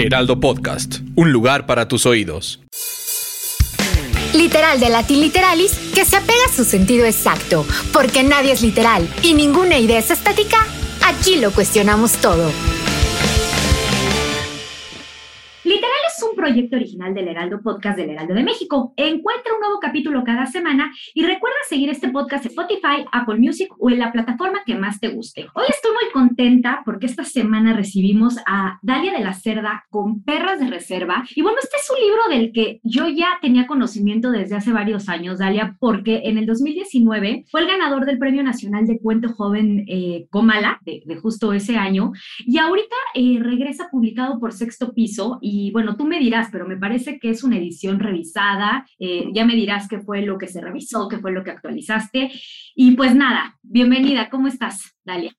Heraldo 0.00 0.40
Podcast, 0.40 1.00
un 1.14 1.30
lugar 1.30 1.66
para 1.66 1.86
tus 1.86 2.06
oídos. 2.06 2.60
Literal 4.32 4.80
de 4.80 4.88
Latin 4.88 5.20
Literalis, 5.20 5.72
que 5.94 6.06
se 6.06 6.16
apega 6.16 6.42
a 6.48 6.52
su 6.52 6.64
sentido 6.64 7.04
exacto, 7.04 7.66
porque 7.92 8.22
nadie 8.22 8.52
es 8.52 8.62
literal 8.62 9.06
y 9.22 9.34
ninguna 9.34 9.78
idea 9.78 9.98
es 9.98 10.10
estática, 10.10 10.66
aquí 11.04 11.36
lo 11.36 11.50
cuestionamos 11.50 12.12
todo. 12.12 12.50
Literal 15.64 15.99
es 16.20 16.28
un 16.28 16.36
proyecto 16.36 16.76
original 16.76 17.14
del 17.14 17.28
Heraldo 17.28 17.62
Podcast 17.62 17.96
del 17.96 18.10
Heraldo 18.10 18.34
de 18.34 18.42
México. 18.42 18.92
Encuentra 18.96 19.54
un 19.54 19.60
nuevo 19.60 19.80
capítulo 19.80 20.22
cada 20.22 20.44
semana 20.44 20.92
y 21.14 21.22
recuerda 21.24 21.56
seguir 21.66 21.88
este 21.88 22.10
podcast 22.10 22.44
en 22.44 22.50
Spotify, 22.50 23.06
Apple 23.10 23.38
Music 23.38 23.72
o 23.78 23.88
en 23.88 23.98
la 23.98 24.12
plataforma 24.12 24.60
que 24.66 24.74
más 24.74 25.00
te 25.00 25.08
guste. 25.08 25.46
Hoy 25.54 25.64
estoy 25.70 25.92
muy 25.92 26.12
contenta 26.12 26.82
porque 26.84 27.06
esta 27.06 27.24
semana 27.24 27.72
recibimos 27.72 28.36
a 28.46 28.78
Dalia 28.82 29.12
de 29.12 29.24
la 29.24 29.32
Cerda 29.32 29.84
con 29.88 30.22
Perras 30.22 30.60
de 30.60 30.68
Reserva. 30.68 31.24
Y 31.34 31.40
bueno, 31.40 31.56
este 31.62 31.78
es 31.78 31.90
un 31.90 32.06
libro 32.06 32.28
del 32.28 32.52
que 32.52 32.80
yo 32.84 33.08
ya 33.08 33.38
tenía 33.40 33.66
conocimiento 33.66 34.30
desde 34.30 34.56
hace 34.56 34.72
varios 34.72 35.08
años, 35.08 35.38
Dalia, 35.38 35.78
porque 35.80 36.20
en 36.24 36.36
el 36.36 36.44
2019 36.44 37.46
fue 37.50 37.62
el 37.62 37.66
ganador 37.66 38.04
del 38.04 38.18
Premio 38.18 38.42
Nacional 38.42 38.86
de 38.86 38.98
Cuento 38.98 39.30
Joven 39.30 39.86
eh, 39.88 40.26
Comala, 40.28 40.80
de, 40.84 41.02
de, 41.06 41.16
justo 41.16 41.54
ese 41.54 41.78
año, 41.78 42.12
y 42.40 42.58
ahorita 42.58 42.96
eh, 43.14 43.38
regresa 43.40 43.88
publicado 43.90 44.38
por 44.38 44.52
Sexto 44.52 44.92
Piso. 44.92 45.38
Y 45.40 45.70
bueno, 45.72 45.96
tú 45.96 46.09
me 46.10 46.18
dirás, 46.18 46.48
pero 46.50 46.66
me 46.66 46.76
parece 46.76 47.18
que 47.18 47.30
es 47.30 47.44
una 47.44 47.56
edición 47.56 48.00
revisada. 48.00 48.84
Eh, 48.98 49.30
ya 49.32 49.46
me 49.46 49.54
dirás 49.54 49.88
qué 49.88 50.00
fue 50.00 50.22
lo 50.22 50.36
que 50.36 50.48
se 50.48 50.60
revisó, 50.60 51.08
qué 51.08 51.18
fue 51.18 51.32
lo 51.32 51.44
que 51.44 51.52
actualizaste. 51.52 52.30
Y 52.74 52.96
pues 52.96 53.14
nada, 53.14 53.56
bienvenida. 53.62 54.28
¿Cómo 54.28 54.48
estás, 54.48 54.96
Dalia? 55.04 55.32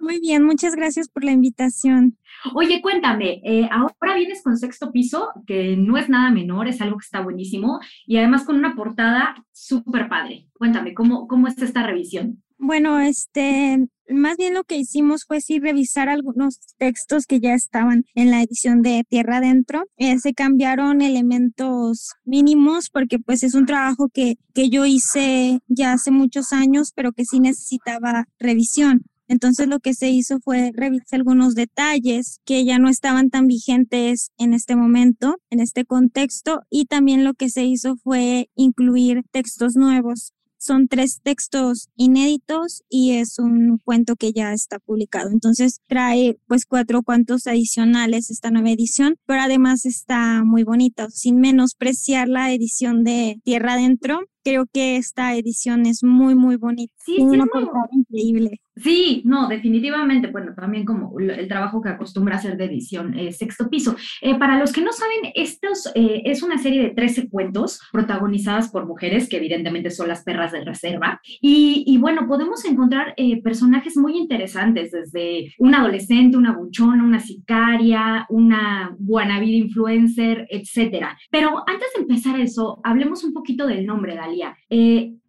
Muy 0.00 0.20
bien, 0.20 0.44
muchas 0.44 0.74
gracias 0.74 1.08
por 1.08 1.24
la 1.24 1.32
invitación. 1.32 2.18
Oye, 2.54 2.80
cuéntame, 2.80 3.40
eh, 3.44 3.68
ahora 3.70 4.16
vienes 4.16 4.42
con 4.42 4.56
sexto 4.56 4.92
piso, 4.92 5.30
que 5.46 5.76
no 5.76 5.96
es 5.96 6.08
nada 6.08 6.30
menor, 6.30 6.68
es 6.68 6.80
algo 6.80 6.98
que 6.98 7.04
está 7.04 7.20
buenísimo, 7.20 7.80
y 8.06 8.16
además 8.16 8.44
con 8.44 8.56
una 8.56 8.76
portada 8.76 9.44
súper 9.52 10.08
padre. 10.08 10.46
Cuéntame, 10.52 10.94
¿cómo, 10.94 11.26
¿cómo 11.26 11.48
es 11.48 11.60
esta 11.60 11.84
revisión? 11.84 12.42
Bueno, 12.60 12.98
este, 12.98 13.88
más 14.08 14.36
bien 14.36 14.54
lo 14.54 14.64
que 14.64 14.76
hicimos 14.76 15.24
fue 15.24 15.40
sí 15.40 15.60
revisar 15.60 16.08
algunos 16.08 16.58
textos 16.76 17.24
que 17.24 17.38
ya 17.38 17.54
estaban 17.54 18.04
en 18.14 18.32
la 18.32 18.42
edición 18.42 18.82
de 18.82 19.04
Tierra 19.08 19.36
Adentro. 19.36 19.84
Eh, 19.96 20.18
se 20.18 20.34
cambiaron 20.34 21.00
elementos 21.00 22.14
mínimos 22.24 22.90
porque 22.90 23.20
pues 23.20 23.44
es 23.44 23.54
un 23.54 23.64
trabajo 23.64 24.08
que, 24.12 24.34
que 24.54 24.70
yo 24.70 24.84
hice 24.86 25.60
ya 25.68 25.92
hace 25.92 26.10
muchos 26.10 26.52
años, 26.52 26.92
pero 26.94 27.12
que 27.12 27.24
sí 27.24 27.38
necesitaba 27.38 28.26
revisión. 28.40 29.02
Entonces 29.28 29.68
lo 29.68 29.78
que 29.78 29.94
se 29.94 30.08
hizo 30.08 30.40
fue 30.40 30.72
revisar 30.74 31.20
algunos 31.20 31.54
detalles 31.54 32.40
que 32.44 32.64
ya 32.64 32.78
no 32.78 32.88
estaban 32.88 33.30
tan 33.30 33.46
vigentes 33.46 34.30
en 34.38 34.54
este 34.54 34.74
momento, 34.74 35.36
en 35.50 35.60
este 35.60 35.84
contexto, 35.84 36.62
y 36.70 36.86
también 36.86 37.24
lo 37.24 37.34
que 37.34 37.50
se 37.50 37.64
hizo 37.64 37.96
fue 37.96 38.48
incluir 38.56 39.22
textos 39.30 39.76
nuevos. 39.76 40.32
Son 40.58 40.88
tres 40.88 41.20
textos 41.22 41.88
inéditos 41.96 42.82
y 42.88 43.12
es 43.12 43.38
un 43.38 43.78
cuento 43.84 44.16
que 44.16 44.32
ya 44.32 44.52
está 44.52 44.78
publicado. 44.78 45.30
Entonces 45.30 45.80
trae 45.86 46.38
pues 46.46 46.66
cuatro 46.66 47.02
cuentos 47.02 47.46
adicionales 47.46 48.30
esta 48.30 48.50
nueva 48.50 48.70
edición, 48.70 49.16
pero 49.26 49.42
además 49.42 49.86
está 49.86 50.42
muy 50.44 50.64
bonita, 50.64 51.08
sin 51.10 51.40
menospreciar 51.40 52.28
la 52.28 52.52
edición 52.52 53.04
de 53.04 53.40
Tierra 53.44 53.74
Adentro. 53.74 54.20
Creo 54.48 54.64
que 54.72 54.96
esta 54.96 55.34
edición 55.34 55.84
es 55.84 56.02
muy, 56.02 56.34
muy 56.34 56.56
bonita. 56.56 56.94
Sí, 56.96 57.16
Tiene 57.16 57.32
sí, 57.32 57.36
una 57.36 57.44
es 57.44 57.52
muy 57.52 58.00
increíble. 58.00 58.60
Sí, 58.82 59.22
no, 59.24 59.48
definitivamente, 59.48 60.28
bueno, 60.28 60.54
también 60.54 60.84
como 60.84 61.18
el 61.18 61.48
trabajo 61.48 61.82
que 61.82 61.88
acostumbra 61.88 62.36
hacer 62.36 62.56
de 62.56 62.66
edición 62.66 63.18
eh, 63.18 63.32
sexto 63.32 63.68
piso. 63.68 63.96
Eh, 64.20 64.38
para 64.38 64.58
los 64.58 64.72
que 64.72 64.82
no 64.82 64.92
saben, 64.92 65.32
estos 65.34 65.90
eh, 65.94 66.22
es 66.24 66.42
una 66.42 66.58
serie 66.58 66.82
de 66.82 66.90
13 66.90 67.28
cuentos 67.28 67.80
protagonizadas 67.92 68.70
por 68.70 68.86
mujeres, 68.86 69.28
que 69.28 69.38
evidentemente 69.38 69.90
son 69.90 70.08
las 70.08 70.22
perras 70.22 70.52
de 70.52 70.64
reserva. 70.64 71.20
Y, 71.40 71.84
y 71.86 71.98
bueno, 71.98 72.26
podemos 72.28 72.64
encontrar 72.64 73.14
personajes 73.42 73.96
muy 73.96 74.16
interesantes, 74.16 74.92
desde 74.92 75.52
una 75.58 75.80
adolescente, 75.80 76.36
una 76.36 76.56
buchona, 76.56 77.02
una 77.02 77.20
sicaria, 77.20 78.26
una 78.28 78.96
wannabe 78.98 79.46
influencer, 79.46 80.46
etcétera. 80.50 81.18
Pero 81.30 81.64
antes 81.66 81.88
de 81.94 82.02
empezar 82.02 82.38
eso, 82.40 82.80
hablemos 82.84 83.24
un 83.24 83.32
poquito 83.32 83.66
del 83.66 83.86
nombre, 83.86 84.14
Dalia. 84.38 84.56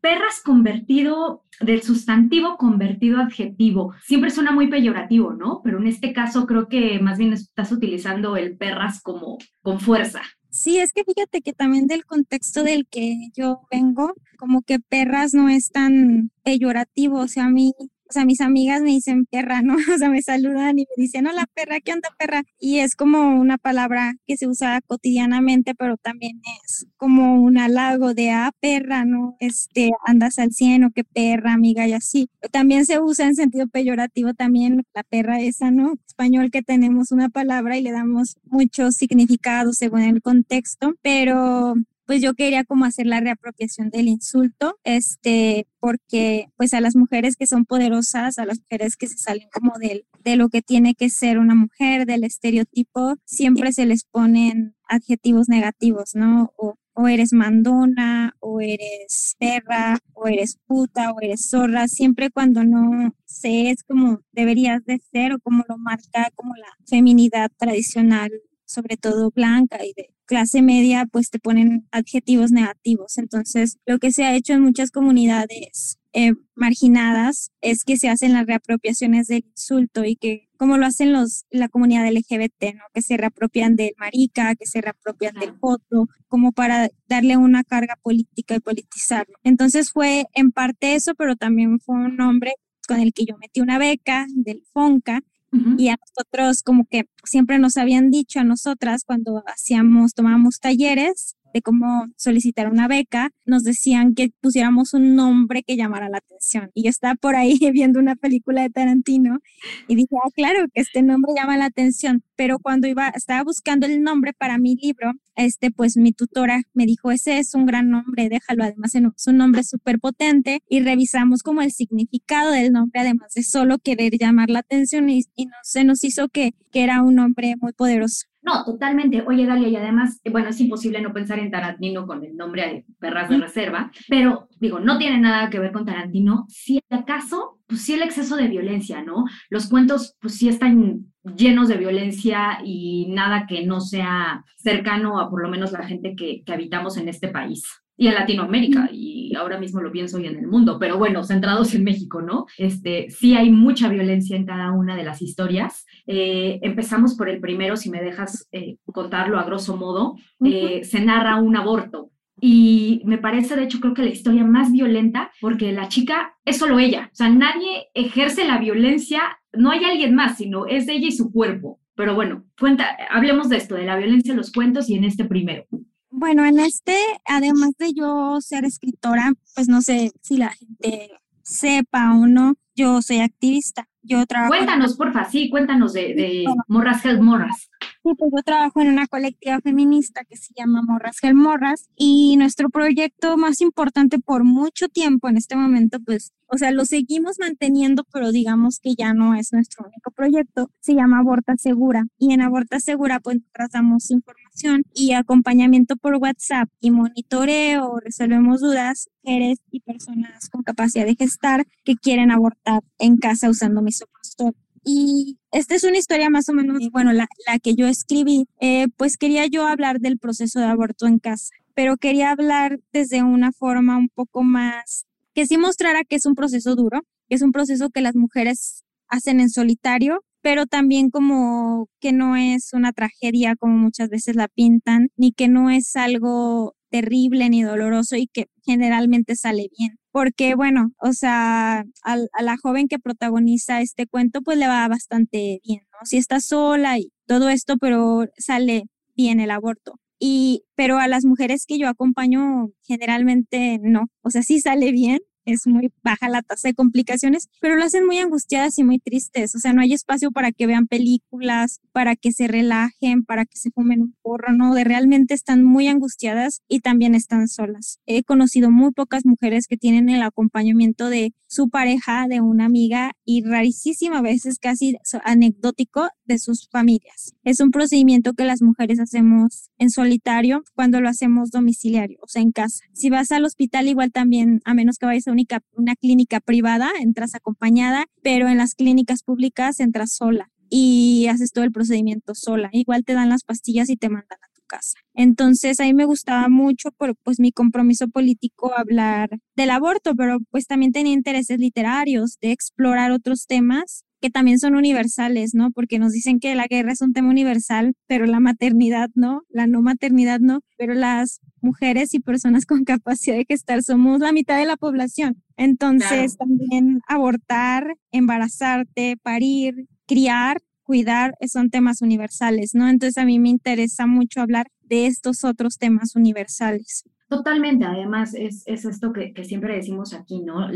perras 0.01 0.41
convertido 0.43 1.43
del 1.59 1.81
sustantivo 1.81 2.57
convertido 2.57 3.19
adjetivo. 3.19 3.93
Siempre 4.05 4.29
suena 4.29 4.51
muy 4.51 4.67
peyorativo, 4.67 5.33
¿no? 5.33 5.61
Pero 5.63 5.79
en 5.79 5.87
este 5.87 6.13
caso 6.13 6.45
creo 6.45 6.67
que 6.67 6.99
más 6.99 7.17
bien 7.17 7.33
estás 7.33 7.71
utilizando 7.71 8.37
el 8.37 8.57
perras 8.57 9.01
como 9.01 9.37
con 9.61 9.79
fuerza. 9.79 10.21
Sí, 10.51 10.79
es 10.79 10.93
que 10.93 11.03
fíjate 11.03 11.41
que 11.41 11.53
también 11.53 11.85
del 11.85 12.05
contexto 12.05 12.63
del 12.63 12.87
que 12.87 13.29
yo 13.35 13.61
vengo, 13.69 14.13
como 14.37 14.61
que 14.61 14.79
perras 14.79 15.33
no 15.33 15.47
es 15.47 15.69
tan 15.69 16.31
peyorativo, 16.43 17.19
o 17.19 17.27
sea, 17.27 17.45
a 17.45 17.49
mí 17.49 17.73
o 18.09 18.13
sea, 18.13 18.25
mis 18.25 18.41
amigas 18.41 18.81
me 18.81 18.89
dicen 18.89 19.25
perra, 19.25 19.61
¿no? 19.61 19.75
O 19.95 19.97
sea, 19.97 20.09
me 20.09 20.21
saludan 20.21 20.79
y 20.79 20.87
me 20.97 21.03
dicen, 21.03 21.27
hola 21.27 21.45
perra, 21.53 21.79
¿qué 21.79 21.93
onda 21.93 22.09
perra? 22.17 22.43
Y 22.59 22.79
es 22.79 22.95
como 22.95 23.39
una 23.39 23.57
palabra 23.57 24.15
que 24.25 24.35
se 24.37 24.47
usa 24.47 24.81
cotidianamente, 24.87 25.75
pero 25.75 25.95
también 25.97 26.41
es 26.63 26.87
como 26.97 27.41
un 27.41 27.57
halago 27.59 28.13
de, 28.13 28.31
ah, 28.31 28.51
perra, 28.59 29.05
¿no? 29.05 29.35
Este, 29.39 29.91
andas 30.05 30.39
al 30.39 30.51
cielo, 30.51 30.89
qué 30.93 31.03
perra, 31.03 31.53
amiga, 31.53 31.87
y 31.87 31.93
así. 31.93 32.29
También 32.51 32.85
se 32.85 32.99
usa 32.99 33.27
en 33.27 33.35
sentido 33.35 33.67
peyorativo 33.67 34.33
también 34.33 34.83
la 34.93 35.03
perra 35.03 35.39
esa, 35.41 35.69
¿no? 35.71 35.93
Español 36.07 36.49
que 36.51 36.63
tenemos 36.63 37.11
una 37.11 37.29
palabra 37.29 37.77
y 37.77 37.81
le 37.83 37.91
damos 37.91 38.37
muchos 38.45 38.95
significados 38.95 39.77
según 39.77 40.01
el 40.01 40.21
contexto, 40.21 40.95
pero 41.01 41.75
pues 42.09 42.23
yo 42.23 42.33
quería 42.33 42.63
como 42.63 42.85
hacer 42.85 43.05
la 43.05 43.19
reapropiación 43.19 43.91
del 43.91 44.07
insulto, 44.07 44.79
este, 44.83 45.67
porque 45.79 46.47
pues 46.57 46.73
a 46.73 46.81
las 46.81 46.95
mujeres 46.95 47.35
que 47.35 47.45
son 47.45 47.65
poderosas, 47.65 48.39
a 48.39 48.47
las 48.47 48.61
mujeres 48.61 48.97
que 48.97 49.07
se 49.07 49.19
salen 49.19 49.47
como 49.53 49.77
del, 49.77 50.07
de 50.23 50.35
lo 50.35 50.49
que 50.49 50.63
tiene 50.63 50.95
que 50.95 51.11
ser 51.11 51.37
una 51.37 51.53
mujer, 51.53 52.07
del 52.07 52.23
estereotipo, 52.23 53.13
siempre 53.25 53.73
se 53.73 53.85
les 53.85 54.05
ponen 54.05 54.75
adjetivos 54.87 55.49
negativos, 55.49 56.15
¿no? 56.15 56.51
O, 56.57 56.77
o 56.93 57.07
eres 57.07 57.31
mandona, 57.31 58.33
o 58.39 58.59
eres 58.59 59.35
perra, 59.37 59.99
o 60.13 60.27
eres 60.27 60.57
puta, 60.65 61.11
o 61.11 61.21
eres 61.21 61.47
zorra, 61.47 61.87
siempre 61.87 62.31
cuando 62.31 62.63
no 62.63 63.13
se 63.25 63.69
es 63.69 63.83
como 63.83 64.21
deberías 64.31 64.83
de 64.83 64.99
ser 65.11 65.33
o 65.33 65.39
como 65.39 65.63
lo 65.69 65.77
marca 65.77 66.31
como 66.33 66.55
la 66.55 66.75
feminidad 66.87 67.51
tradicional, 67.55 68.31
sobre 68.65 68.97
todo 68.97 69.29
blanca 69.29 69.85
y 69.85 69.93
de 69.95 70.09
clase 70.29 70.61
media, 70.61 71.07
pues 71.11 71.31
te 71.31 71.39
ponen 71.39 71.87
adjetivos 71.91 72.51
negativos. 72.51 73.17
Entonces, 73.17 73.79
lo 73.87 73.97
que 73.97 74.11
se 74.11 74.25
ha 74.25 74.35
hecho 74.35 74.53
en 74.53 74.61
muchas 74.61 74.91
comunidades 74.91 75.97
eh, 76.13 76.33
marginadas 76.53 77.51
es 77.61 77.83
que 77.83 77.97
se 77.97 78.09
hacen 78.09 78.33
las 78.33 78.45
reapropiaciones 78.45 79.27
del 79.27 79.43
insulto 79.49 80.05
y 80.05 80.15
que 80.15 80.47
como 80.55 80.77
lo 80.77 80.85
hacen 80.85 81.13
los 81.13 81.45
la 81.49 81.67
comunidad 81.67 82.07
LGBT, 82.11 82.75
¿no? 82.75 82.83
Que 82.93 83.01
se 83.01 83.17
reapropian 83.17 83.75
del 83.75 83.93
marica, 83.97 84.53
que 84.53 84.67
se 84.67 84.81
reapropian 84.81 85.33
del 85.33 85.57
foto, 85.57 86.07
como 86.27 86.51
para 86.51 86.89
darle 87.07 87.35
una 87.37 87.63
carga 87.63 87.95
política 87.99 88.55
y 88.55 88.59
politizarlo. 88.59 89.35
Entonces 89.43 89.91
fue 89.91 90.25
en 90.33 90.51
parte 90.51 90.93
eso, 90.93 91.15
pero 91.15 91.37
también 91.37 91.79
fue 91.79 91.95
un 91.95 92.17
nombre 92.17 92.53
con 92.87 92.99
el 92.99 93.13
que 93.13 93.25
yo 93.25 93.35
metí 93.37 93.61
una 93.61 93.79
beca 93.79 94.27
del 94.29 94.63
FONCA 94.73 95.21
y 95.51 95.89
a 95.89 95.97
nosotros 95.97 96.61
como 96.61 96.85
que 96.85 97.05
siempre 97.23 97.57
nos 97.57 97.77
habían 97.77 98.11
dicho 98.11 98.39
a 98.39 98.43
nosotras 98.43 99.03
cuando 99.03 99.43
hacíamos, 99.47 100.13
tomábamos 100.13 100.59
talleres, 100.59 101.35
de 101.53 101.61
cómo 101.61 102.07
solicitar 102.15 102.69
una 102.69 102.87
beca, 102.87 103.31
nos 103.45 103.63
decían 103.63 104.13
que 104.15 104.31
pusiéramos 104.41 104.93
un 104.93 105.15
nombre 105.15 105.63
que 105.63 105.75
llamara 105.75 106.09
la 106.09 106.17
atención. 106.17 106.71
Y 106.73 106.83
yo 106.83 106.89
estaba 106.89 107.15
por 107.15 107.35
ahí 107.35 107.57
viendo 107.73 107.99
una 107.99 108.15
película 108.15 108.61
de 108.61 108.69
Tarantino 108.69 109.39
y 109.87 109.95
dije, 109.95 110.15
ah, 110.23 110.29
claro, 110.35 110.65
que 110.73 110.81
este 110.81 111.01
nombre 111.01 111.33
llama 111.35 111.57
la 111.57 111.65
atención. 111.65 112.23
Pero 112.35 112.59
cuando 112.59 112.87
iba, 112.87 113.09
estaba 113.09 113.43
buscando 113.43 113.85
el 113.85 114.01
nombre 114.01 114.33
para 114.33 114.57
mi 114.57 114.75
libro, 114.75 115.11
este, 115.35 115.71
pues 115.71 115.97
mi 115.97 116.11
tutora 116.11 116.63
me 116.73 116.85
dijo, 116.85 117.11
ese 117.11 117.39
es 117.39 117.53
un 117.55 117.65
gran 117.65 117.89
nombre, 117.89 118.29
déjalo, 118.29 118.63
además 118.63 118.93
es 118.95 119.27
un 119.27 119.37
nombre 119.37 119.63
súper 119.63 119.99
potente 119.99 120.61
y 120.67 120.81
revisamos 120.81 121.43
como 121.43 121.61
el 121.61 121.71
significado 121.71 122.51
del 122.51 122.73
nombre, 122.73 122.99
además 122.99 123.33
de 123.33 123.43
solo 123.43 123.77
querer 123.79 124.13
llamar 124.19 124.49
la 124.49 124.59
atención 124.59 125.09
y, 125.09 125.23
se 125.63 125.83
nos 125.83 126.03
hizo 126.03 126.29
que, 126.29 126.53
que 126.71 126.83
era 126.83 127.01
un 127.01 127.15
nombre 127.15 127.55
muy 127.59 127.73
poderoso. 127.73 128.25
No, 128.41 128.63
totalmente. 128.63 129.23
Oye, 129.27 129.45
Dalia, 129.45 129.67
y 129.67 129.75
además, 129.75 130.21
eh, 130.23 130.29
bueno, 130.29 130.49
es 130.49 130.59
imposible 130.61 131.01
no 131.01 131.13
pensar 131.13 131.39
en 131.39 131.51
Tarantino 131.51 132.07
con 132.07 132.23
el 132.23 132.35
nombre 132.35 132.61
de 132.61 132.85
Perras 132.97 133.29
de 133.29 133.37
Reserva, 133.37 133.91
pero 134.07 134.47
digo, 134.59 134.79
no 134.79 134.97
tiene 134.97 135.19
nada 135.19 135.49
que 135.49 135.59
ver 135.59 135.71
con 135.71 135.85
Tarantino. 135.85 136.45
Si 136.47 136.81
acaso, 136.89 137.59
pues 137.67 137.81
sí 137.81 137.93
el 137.93 138.03
exceso 138.03 138.37
de 138.37 138.47
violencia, 138.47 139.03
¿no? 139.03 139.25
Los 139.49 139.69
cuentos, 139.69 140.15
pues 140.21 140.35
sí 140.35 140.47
están 140.47 141.05
llenos 141.23 141.67
de 141.67 141.77
violencia 141.77 142.59
y 142.63 143.07
nada 143.09 143.45
que 143.47 143.65
no 143.65 143.81
sea 143.81 144.43
cercano 144.57 145.19
a 145.19 145.29
por 145.29 145.41
lo 145.41 145.49
menos 145.49 145.71
la 145.71 145.85
gente 145.85 146.15
que, 146.15 146.43
que 146.45 146.53
habitamos 146.53 146.97
en 146.97 147.09
este 147.09 147.27
país 147.27 147.63
y 147.99 148.07
en 148.07 148.15
Latinoamérica, 148.15 148.89
y 148.93 149.35
ahora 149.35 149.59
mismo 149.59 149.81
lo 149.81 149.91
pienso 149.91 150.19
y 150.19 150.25
en 150.25 150.37
el 150.37 150.47
mundo, 150.47 150.79
pero 150.79 150.97
bueno, 150.97 151.21
centrados 151.25 151.75
en 151.75 151.83
México, 151.83 152.21
¿no? 152.21 152.45
Este, 152.57 153.09
sí 153.09 153.35
hay 153.35 153.51
mucha 153.51 153.89
violencia 153.89 154.37
en 154.37 154.45
cada 154.45 154.71
una 154.71 154.95
de 154.95 155.03
las 155.03 155.21
historias. 155.21 155.85
Eh, 156.07 156.59
empezamos 156.61 157.15
por 157.15 157.27
el 157.27 157.41
primero, 157.41 157.75
si 157.75 157.89
me 157.89 158.01
dejas 158.01 158.47
eh, 158.53 158.77
contarlo 158.85 159.37
a 159.37 159.43
grosso 159.43 159.75
modo, 159.75 160.15
eh, 160.45 160.85
se 160.85 161.01
narra 161.01 161.41
un 161.41 161.57
aborto. 161.57 162.09
Y 162.39 163.01
me 163.03 163.17
parece, 163.17 163.57
de 163.57 163.63
hecho, 163.63 163.81
creo 163.81 163.93
que 163.93 164.03
la 164.03 164.11
historia 164.11 164.45
más 164.45 164.71
violenta, 164.71 165.29
porque 165.41 165.73
la 165.73 165.89
chica 165.89 166.37
es 166.45 166.57
solo 166.57 166.79
ella, 166.79 167.09
o 167.11 167.15
sea, 167.15 167.27
nadie 167.27 167.89
ejerce 167.93 168.45
la 168.45 168.59
violencia, 168.59 169.38
no 169.53 169.71
hay 169.71 169.83
alguien 169.83 170.15
más, 170.15 170.37
sino 170.37 170.65
es 170.65 170.87
ella 170.87 171.07
y 171.07 171.11
su 171.11 171.31
cuerpo. 171.31 171.79
Pero 171.95 172.15
bueno, 172.15 172.45
cuenta, 172.59 172.97
hablemos 173.09 173.49
de 173.49 173.57
esto, 173.57 173.75
de 173.75 173.85
la 173.85 173.97
violencia 173.97 174.31
en 174.31 174.37
los 174.37 174.51
cuentos 174.51 174.89
y 174.89 174.95
en 174.95 175.03
este 175.03 175.25
primero. 175.25 175.65
Bueno, 176.11 176.45
en 176.45 176.59
este, 176.59 176.97
además 177.25 177.71
de 177.77 177.93
yo 177.93 178.39
ser 178.41 178.65
escritora, 178.65 179.33
pues 179.55 179.67
no 179.67 179.81
sé 179.81 180.11
si 180.21 180.37
la 180.37 180.49
gente 180.49 181.11
sepa 181.43 182.13
o 182.13 182.25
no, 182.25 182.55
yo 182.75 183.01
soy 183.01 183.19
activista. 183.19 183.87
Yo 184.01 184.25
trabajo 184.25 184.53
cuéntanos, 184.53 184.95
porfa, 184.95 185.25
sí, 185.25 185.49
cuéntanos 185.49 185.93
de, 185.93 186.13
de 186.15 186.45
Morras 186.67 187.03
Morras. 187.19 187.69
Sí, 187.81 188.11
pues 188.17 188.31
yo 188.35 188.43
trabajo 188.43 188.81
en 188.81 188.87
una 188.87 189.07
colectiva 189.07 189.59
feminista 189.59 190.23
que 190.23 190.37
se 190.37 190.53
llama 190.55 190.81
Morras 190.81 191.19
Gel 191.19 191.35
Morras 191.35 191.89
y 191.97 192.37
nuestro 192.37 192.69
proyecto 192.69 193.35
más 193.37 193.59
importante 193.59 194.19
por 194.19 194.45
mucho 194.45 194.87
tiempo 194.87 195.27
en 195.27 195.35
este 195.35 195.57
momento, 195.57 195.99
pues, 195.99 196.31
o 196.51 196.57
sea, 196.57 196.71
lo 196.71 196.85
seguimos 196.85 197.37
manteniendo, 197.39 198.03
pero 198.11 198.31
digamos 198.31 198.79
que 198.79 198.95
ya 198.95 199.13
no 199.13 199.35
es 199.35 199.53
nuestro 199.53 199.85
único 199.85 200.11
proyecto, 200.11 200.69
se 200.79 200.95
llama 200.95 201.19
Aborta 201.19 201.55
Segura 201.57 202.05
y 202.17 202.33
en 202.33 202.41
Aborta 202.41 202.79
Segura 202.79 203.19
pues 203.19 203.37
tratamos 203.53 204.09
información 204.11 204.83
y 204.93 205.13
acompañamiento 205.13 205.95
por 205.95 206.15
WhatsApp 206.15 206.69
y 206.79 206.91
monitoreo, 206.91 207.99
resolvemos 207.99 208.61
dudas, 208.61 209.09
mujeres 209.23 209.59
y 209.71 209.79
personas 209.81 210.49
con 210.49 210.63
capacidad 210.63 211.05
de 211.05 211.15
gestar 211.15 211.65
que 211.83 211.95
quieren 211.95 212.31
abortar 212.31 212.81
en 212.97 213.17
casa 213.17 213.49
usando 213.49 213.81
misoprostol. 213.81 214.55
Y 214.83 215.37
esta 215.51 215.75
es 215.75 215.83
una 215.83 215.97
historia 215.97 216.29
más 216.29 216.49
o 216.49 216.53
menos, 216.53 216.89
bueno, 216.91 217.11
la, 217.11 217.27
la 217.45 217.59
que 217.59 217.75
yo 217.75 217.85
escribí, 217.87 218.47
eh, 218.59 218.87
pues 218.97 219.17
quería 219.17 219.45
yo 219.45 219.67
hablar 219.67 219.99
del 219.99 220.17
proceso 220.17 220.59
de 220.59 220.65
aborto 220.65 221.05
en 221.05 221.19
casa, 221.19 221.53
pero 221.73 221.97
quería 221.97 222.31
hablar 222.31 222.79
desde 222.91 223.21
una 223.21 223.51
forma 223.51 223.97
un 223.97 224.09
poco 224.09 224.43
más, 224.43 225.05
que 225.33 225.45
sí 225.45 225.57
mostrara 225.57 226.03
que 226.03 226.15
es 226.15 226.25
un 226.25 226.35
proceso 226.35 226.75
duro, 226.75 227.01
que 227.27 227.35
es 227.35 227.41
un 227.41 227.51
proceso 227.51 227.89
que 227.89 228.01
las 228.01 228.15
mujeres 228.15 228.83
hacen 229.07 229.39
en 229.39 229.49
solitario, 229.49 230.21
pero 230.41 230.65
también 230.65 231.09
como 231.09 231.87
que 231.99 232.13
no 232.13 232.35
es 232.35 232.73
una 232.73 232.93
tragedia 232.93 233.55
como 233.55 233.77
muchas 233.77 234.09
veces 234.09 234.35
la 234.35 234.47
pintan, 234.47 235.09
ni 235.17 235.31
que 235.31 235.47
no 235.47 235.69
es 235.69 235.95
algo 235.95 236.75
terrible 236.89 237.49
ni 237.49 237.63
doloroso 237.63 238.15
y 238.15 238.27
que 238.27 238.47
generalmente 238.65 239.35
sale 239.35 239.67
bien 239.77 239.99
porque 240.11 240.55
bueno, 240.55 240.91
o 240.99 241.13
sea, 241.13 241.85
a, 242.03 242.17
la 242.41 242.57
joven 242.61 242.87
que 242.87 242.99
protagoniza 242.99 243.81
este 243.81 244.07
cuento 244.07 244.41
pues 244.41 244.57
le 244.57 244.67
va 244.67 244.87
bastante 244.87 245.59
bien, 245.63 245.81
¿no? 245.91 245.99
Si 246.05 246.17
está 246.17 246.39
sola 246.39 246.97
y 246.97 247.11
todo 247.27 247.49
esto, 247.49 247.77
pero 247.77 248.25
sale 248.37 248.83
bien 249.15 249.39
el 249.39 249.51
aborto. 249.51 249.99
Y, 250.19 250.63
pero 250.75 250.99
a 250.99 251.07
las 251.07 251.25
mujeres 251.25 251.65
que 251.65 251.77
yo 251.77 251.87
acompaño 251.87 252.71
generalmente 252.83 253.79
no, 253.81 254.07
o 254.21 254.29
sea, 254.29 254.43
sí 254.43 254.59
sale 254.59 254.91
bien, 254.91 255.19
es 255.51 255.67
muy 255.67 255.91
baja 256.03 256.29
la 256.29 256.41
tasa 256.41 256.69
de 256.69 256.73
complicaciones, 256.73 257.49
pero 257.59 257.75
lo 257.75 257.83
hacen 257.83 258.05
muy 258.05 258.17
angustiadas 258.19 258.77
y 258.77 258.83
muy 258.83 258.99
tristes. 258.99 259.55
O 259.55 259.59
sea, 259.59 259.73
no 259.73 259.81
hay 259.81 259.93
espacio 259.93 260.31
para 260.31 260.51
que 260.51 260.67
vean 260.67 260.87
películas, 260.87 261.81
para 261.91 262.15
que 262.15 262.31
se 262.31 262.47
relajen, 262.47 263.23
para 263.23 263.45
que 263.45 263.57
se 263.57 263.71
fumen 263.71 264.01
un 264.01 264.15
porro, 264.21 264.53
no, 264.53 264.73
de 264.73 264.83
realmente 264.83 265.33
están 265.33 265.63
muy 265.63 265.87
angustiadas 265.87 266.61
y 266.67 266.79
también 266.79 267.15
están 267.15 267.47
solas. 267.47 267.99
He 268.05 268.23
conocido 268.23 268.71
muy 268.71 268.91
pocas 268.91 269.25
mujeres 269.25 269.67
que 269.67 269.77
tienen 269.77 270.09
el 270.09 270.21
acompañamiento 270.21 271.09
de 271.09 271.33
su 271.47 271.69
pareja, 271.69 272.27
de 272.27 272.41
una 272.41 272.65
amiga 272.65 273.13
y 273.25 273.43
rarísimas 273.43 274.21
veces 274.21 274.59
casi 274.59 274.95
anecdótico 275.23 276.09
de 276.25 276.37
sus 276.37 276.67
familias. 276.69 277.33
Es 277.43 277.59
un 277.59 277.71
procedimiento 277.71 278.33
que 278.33 278.45
las 278.45 278.61
mujeres 278.61 278.99
hacemos 278.99 279.69
en 279.79 279.89
solitario 279.89 280.63
cuando 280.75 281.01
lo 281.01 281.09
hacemos 281.09 281.49
domiciliario, 281.49 282.19
o 282.21 282.27
sea, 282.27 282.41
en 282.41 282.51
casa. 282.51 282.83
Si 282.93 283.09
vas 283.09 283.31
al 283.31 283.45
hospital, 283.45 283.87
igual 283.87 284.11
también, 284.11 284.61
a 284.65 284.73
menos 284.73 284.97
que 284.97 285.07
vayas 285.07 285.27
a 285.27 285.31
una 285.73 285.95
clínica 285.95 286.39
privada, 286.39 286.91
entras 286.99 287.35
acompañada, 287.35 288.05
pero 288.21 288.47
en 288.47 288.57
las 288.57 288.75
clínicas 288.75 289.23
públicas 289.23 289.79
entras 289.79 290.13
sola 290.13 290.51
y 290.69 291.27
haces 291.27 291.51
todo 291.51 291.63
el 291.63 291.71
procedimiento 291.71 292.35
sola. 292.35 292.69
Igual 292.71 293.03
te 293.03 293.13
dan 293.13 293.29
las 293.29 293.43
pastillas 293.43 293.89
y 293.89 293.97
te 293.97 294.09
mandan 294.09 294.39
a 294.43 294.53
tu 294.53 294.61
casa. 294.67 294.99
Entonces, 295.13 295.79
a 295.79 295.83
mí 295.83 295.93
me 295.93 296.05
gustaba 296.05 296.47
mucho 296.47 296.91
por 296.91 297.15
pues 297.23 297.39
mi 297.39 297.51
compromiso 297.51 298.07
político 298.07 298.77
hablar 298.77 299.29
del 299.55 299.71
aborto, 299.71 300.15
pero 300.15 300.37
pues 300.51 300.67
también 300.67 300.91
tenía 300.91 301.13
intereses 301.13 301.59
literarios 301.59 302.37
de 302.41 302.51
explorar 302.51 303.11
otros 303.11 303.47
temas 303.47 304.05
que 304.19 304.29
también 304.29 304.59
son 304.59 304.75
universales, 304.75 305.53
¿no? 305.53 305.71
Porque 305.71 305.99
nos 305.99 306.11
dicen 306.11 306.39
que 306.39 306.55
la 306.55 306.67
guerra 306.67 306.91
es 306.91 307.01
un 307.01 307.13
tema 307.13 307.29
universal, 307.29 307.93
pero 308.07 308.25
la 308.25 308.39
maternidad 308.39 309.09
no, 309.15 309.41
la 309.49 309.67
no 309.67 309.81
maternidad 309.81 310.39
no, 310.39 310.61
pero 310.77 310.93
las 310.93 311.39
mujeres 311.61 312.13
y 312.13 312.19
personas 312.19 312.65
con 312.65 312.83
capacidad 312.83 313.35
de 313.35 313.45
gestar 313.47 313.83
somos 313.83 314.19
la 314.19 314.31
mitad 314.31 314.57
de 314.57 314.65
la 314.65 314.77
población. 314.77 315.43
Entonces, 315.57 316.37
también 316.37 317.01
abortar, 317.07 317.95
embarazarte, 318.11 319.17
parir, 319.21 319.87
criar, 320.05 320.61
cuidar, 320.83 321.35
son 321.47 321.69
temas 321.69 322.01
universales, 322.01 322.71
¿no? 322.73 322.89
Entonces, 322.89 323.17
a 323.17 323.25
mí 323.25 323.39
me 323.39 323.49
interesa 323.49 324.07
mucho 324.07 324.41
hablar 324.41 324.67
de 324.81 325.05
estos 325.05 325.43
otros 325.43 325.77
temas 325.77 326.15
universales. 326.15 327.03
Totalmente, 327.29 327.85
además 327.85 328.33
es, 328.33 328.63
es 328.65 328.85
esto 328.85 329.13
que, 329.13 329.33
que, 329.33 329.43
siempre 329.43 329.75
decimos 329.75 330.15
aquí, 330.15 330.41
¿no? 330.41 330.67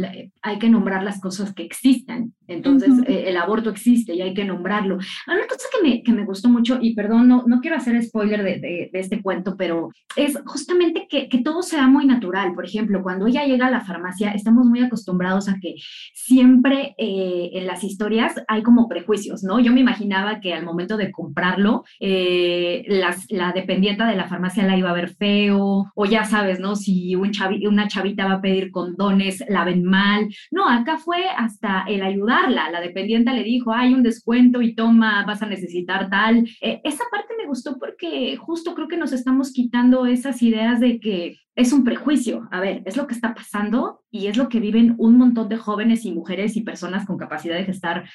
hay 0.43 0.59
que 0.59 0.69
nombrar 0.69 1.03
las 1.03 1.19
cosas 1.19 1.51
que 1.51 1.63
existan, 1.63 2.33
entonces 2.47 2.91
eh, 3.07 3.23
el 3.27 3.37
aborto 3.37 3.71
existe 3.71 4.13
y 4.13 4.21
hay 4.21 4.35
que 4.35 4.45
nombrarlo. 4.45 4.97
Una 5.27 5.47
cosa 5.47 5.67
que 5.71 5.87
me, 5.87 6.03
que 6.03 6.11
me 6.11 6.25
gustó 6.25 6.49
mucho, 6.49 6.77
y 6.79 6.93
perdón, 6.93 7.27
no, 7.27 7.43
no 7.47 7.59
quiero 7.59 7.77
hacer 7.77 8.01
spoiler 8.03 8.43
de, 8.43 8.59
de, 8.59 8.89
este 8.93 9.21
cuento, 9.21 9.55
pero 9.57 9.89
es 10.15 10.37
justamente 10.45 11.07
que, 11.09 11.27
que, 11.27 11.41
todo 11.41 11.63
sea 11.63 11.87
muy 11.87 12.05
natural. 12.05 12.53
Por 12.53 12.65
ejemplo, 12.65 13.01
cuando 13.01 13.27
ella 13.27 13.45
llega 13.45 13.67
a 13.67 13.71
la 13.71 13.81
farmacia, 13.81 14.31
estamos 14.31 14.67
muy 14.67 14.81
acostumbrados 14.81 15.49
a 15.49 15.57
que 15.59 15.75
siempre 16.13 16.95
eh, 16.97 17.49
en 17.53 17.65
las 17.65 17.83
historias 17.83 18.35
hay 18.47 18.61
como 18.61 18.87
prejuicios, 18.87 19.43
¿no? 19.43 19.59
Yo 19.59 19.73
me 19.73 19.81
imaginaba 19.81 20.39
que 20.39 20.53
al 20.53 20.65
momento 20.65 20.97
de 20.97 21.11
comprarlo, 21.11 21.83
eh, 21.99 22.83
las, 22.87 23.25
la 23.29 23.51
dependienta 23.51 24.07
de 24.07 24.15
la 24.15 24.27
farmacia 24.27 24.65
la 24.65 24.77
iba 24.77 24.89
a 24.89 24.93
ver 24.93 25.09
feo, 25.15 25.91
o 25.95 26.05
ya 26.05 26.23
sabes, 26.23 26.42
¿no? 26.59 26.75
Si 26.75 27.15
un 27.15 27.31
una 27.67 27.87
chavita 27.87 28.27
va 28.27 28.35
a 28.35 28.41
pedir 28.41 28.71
condones, 28.71 29.43
la 29.49 29.65
ven 29.65 29.83
mal. 29.83 30.27
No, 30.51 30.69
acá 30.69 30.97
fue 30.97 31.25
hasta 31.35 31.83
el 31.87 32.03
ayudarla. 32.03 32.69
La 32.69 32.81
dependiente 32.81 33.33
le 33.33 33.43
dijo, 33.43 33.73
hay 33.73 33.93
un 33.93 34.03
descuento 34.03 34.61
y 34.61 34.75
toma, 34.75 35.25
vas 35.25 35.41
a 35.41 35.47
necesitar 35.47 36.09
tal. 36.09 36.47
Eh, 36.61 36.81
esa 36.83 37.03
parte 37.11 37.33
me 37.37 37.47
gustó 37.47 37.77
porque 37.79 38.37
justo 38.37 38.75
creo 38.75 38.87
que 38.87 38.97
nos 38.97 39.13
estamos 39.13 39.51
quitando 39.51 40.05
esas 40.05 40.41
ideas 40.41 40.79
de 40.79 40.99
que 40.99 41.37
es 41.55 41.73
un 41.73 41.83
prejuicio. 41.83 42.47
A 42.51 42.59
ver, 42.59 42.83
es 42.85 42.97
lo 42.97 43.07
que 43.07 43.15
está 43.15 43.33
pasando 43.33 44.03
y 44.11 44.27
es 44.27 44.37
lo 44.37 44.49
que 44.49 44.59
viven 44.59 44.95
un 44.97 45.17
montón 45.17 45.49
de 45.49 45.57
jóvenes 45.57 46.05
y 46.05 46.11
mujeres 46.11 46.55
y 46.55 46.61
personas 46.61 47.05
con 47.05 47.17
capacidad 47.17 47.55
de 47.55 47.65
gestar 47.65 48.09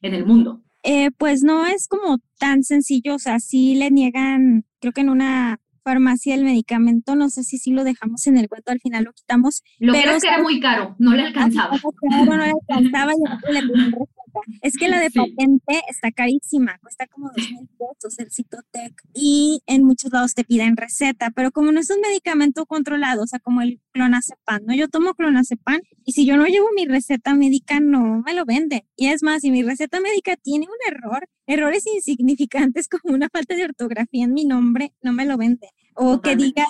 en 0.00 0.14
el 0.14 0.26
mundo. 0.26 0.62
Eh, 0.82 1.10
pues 1.16 1.42
no 1.42 1.64
es 1.64 1.86
como 1.86 2.18
tan 2.38 2.64
sencillo, 2.64 3.14
o 3.14 3.18
sea, 3.18 3.38
sí 3.38 3.76
le 3.76 3.90
niegan, 3.90 4.64
creo 4.80 4.92
que 4.92 5.02
en 5.02 5.10
una 5.10 5.60
farmacia 5.82 6.34
el 6.34 6.44
medicamento, 6.44 7.14
no 7.14 7.28
sé 7.30 7.42
si 7.42 7.58
sí 7.58 7.72
lo 7.72 7.84
dejamos 7.84 8.26
en 8.26 8.38
el 8.38 8.48
cuento, 8.48 8.72
al 8.72 8.80
final 8.80 9.04
lo 9.04 9.12
quitamos. 9.12 9.62
Lo 9.78 9.92
pero 9.92 10.18
que 10.20 10.28
era 10.28 10.42
muy 10.42 10.60
caro, 10.60 10.96
no 10.98 11.12
le 11.14 11.22
alcanzaba. 11.26 11.78
no 12.26 12.36
le 12.36 12.52
alcanzaba 12.52 13.12
le 13.50 13.62
Es 14.60 14.76
que 14.76 14.88
la 14.88 15.00
de 15.00 15.10
patente 15.10 15.80
está 15.88 16.10
carísima, 16.10 16.78
cuesta 16.78 17.06
como 17.06 17.30
dos 17.36 17.50
mil 17.50 17.68
pesos 17.78 18.18
el 18.18 18.30
Citotec 18.30 18.94
y 19.14 19.60
en 19.66 19.84
muchos 19.84 20.12
lados 20.12 20.34
te 20.34 20.44
piden 20.44 20.76
receta, 20.76 21.30
pero 21.30 21.50
como 21.50 21.72
no 21.72 21.80
es 21.80 21.90
un 21.90 22.00
medicamento 22.00 22.66
controlado, 22.66 23.22
o 23.22 23.26
sea, 23.26 23.38
como 23.38 23.62
el 23.62 23.80
clonazepam, 23.92 24.62
¿no? 24.64 24.74
Yo 24.74 24.88
tomo 24.88 25.14
clonazepam 25.14 25.80
y 26.04 26.12
si 26.12 26.26
yo 26.26 26.36
no 26.36 26.46
llevo 26.46 26.68
mi 26.74 26.86
receta 26.86 27.34
médica, 27.34 27.80
no 27.80 28.22
me 28.24 28.34
lo 28.34 28.44
vende. 28.44 28.86
Y 28.96 29.08
es 29.08 29.22
más, 29.22 29.42
si 29.42 29.50
mi 29.50 29.62
receta 29.62 30.00
médica 30.00 30.36
tiene 30.36 30.66
un 30.66 30.94
error, 30.94 31.28
errores 31.46 31.84
insignificantes 31.86 32.88
como 33.02 33.14
una 33.14 33.28
falta 33.28 33.54
de 33.54 33.64
ortografía 33.64 34.24
en 34.24 34.32
mi 34.32 34.44
nombre, 34.44 34.92
no 35.02 35.12
me 35.12 35.26
lo 35.26 35.36
vende. 35.36 35.68
O 35.94 36.20
que 36.22 36.36
diga, 36.36 36.66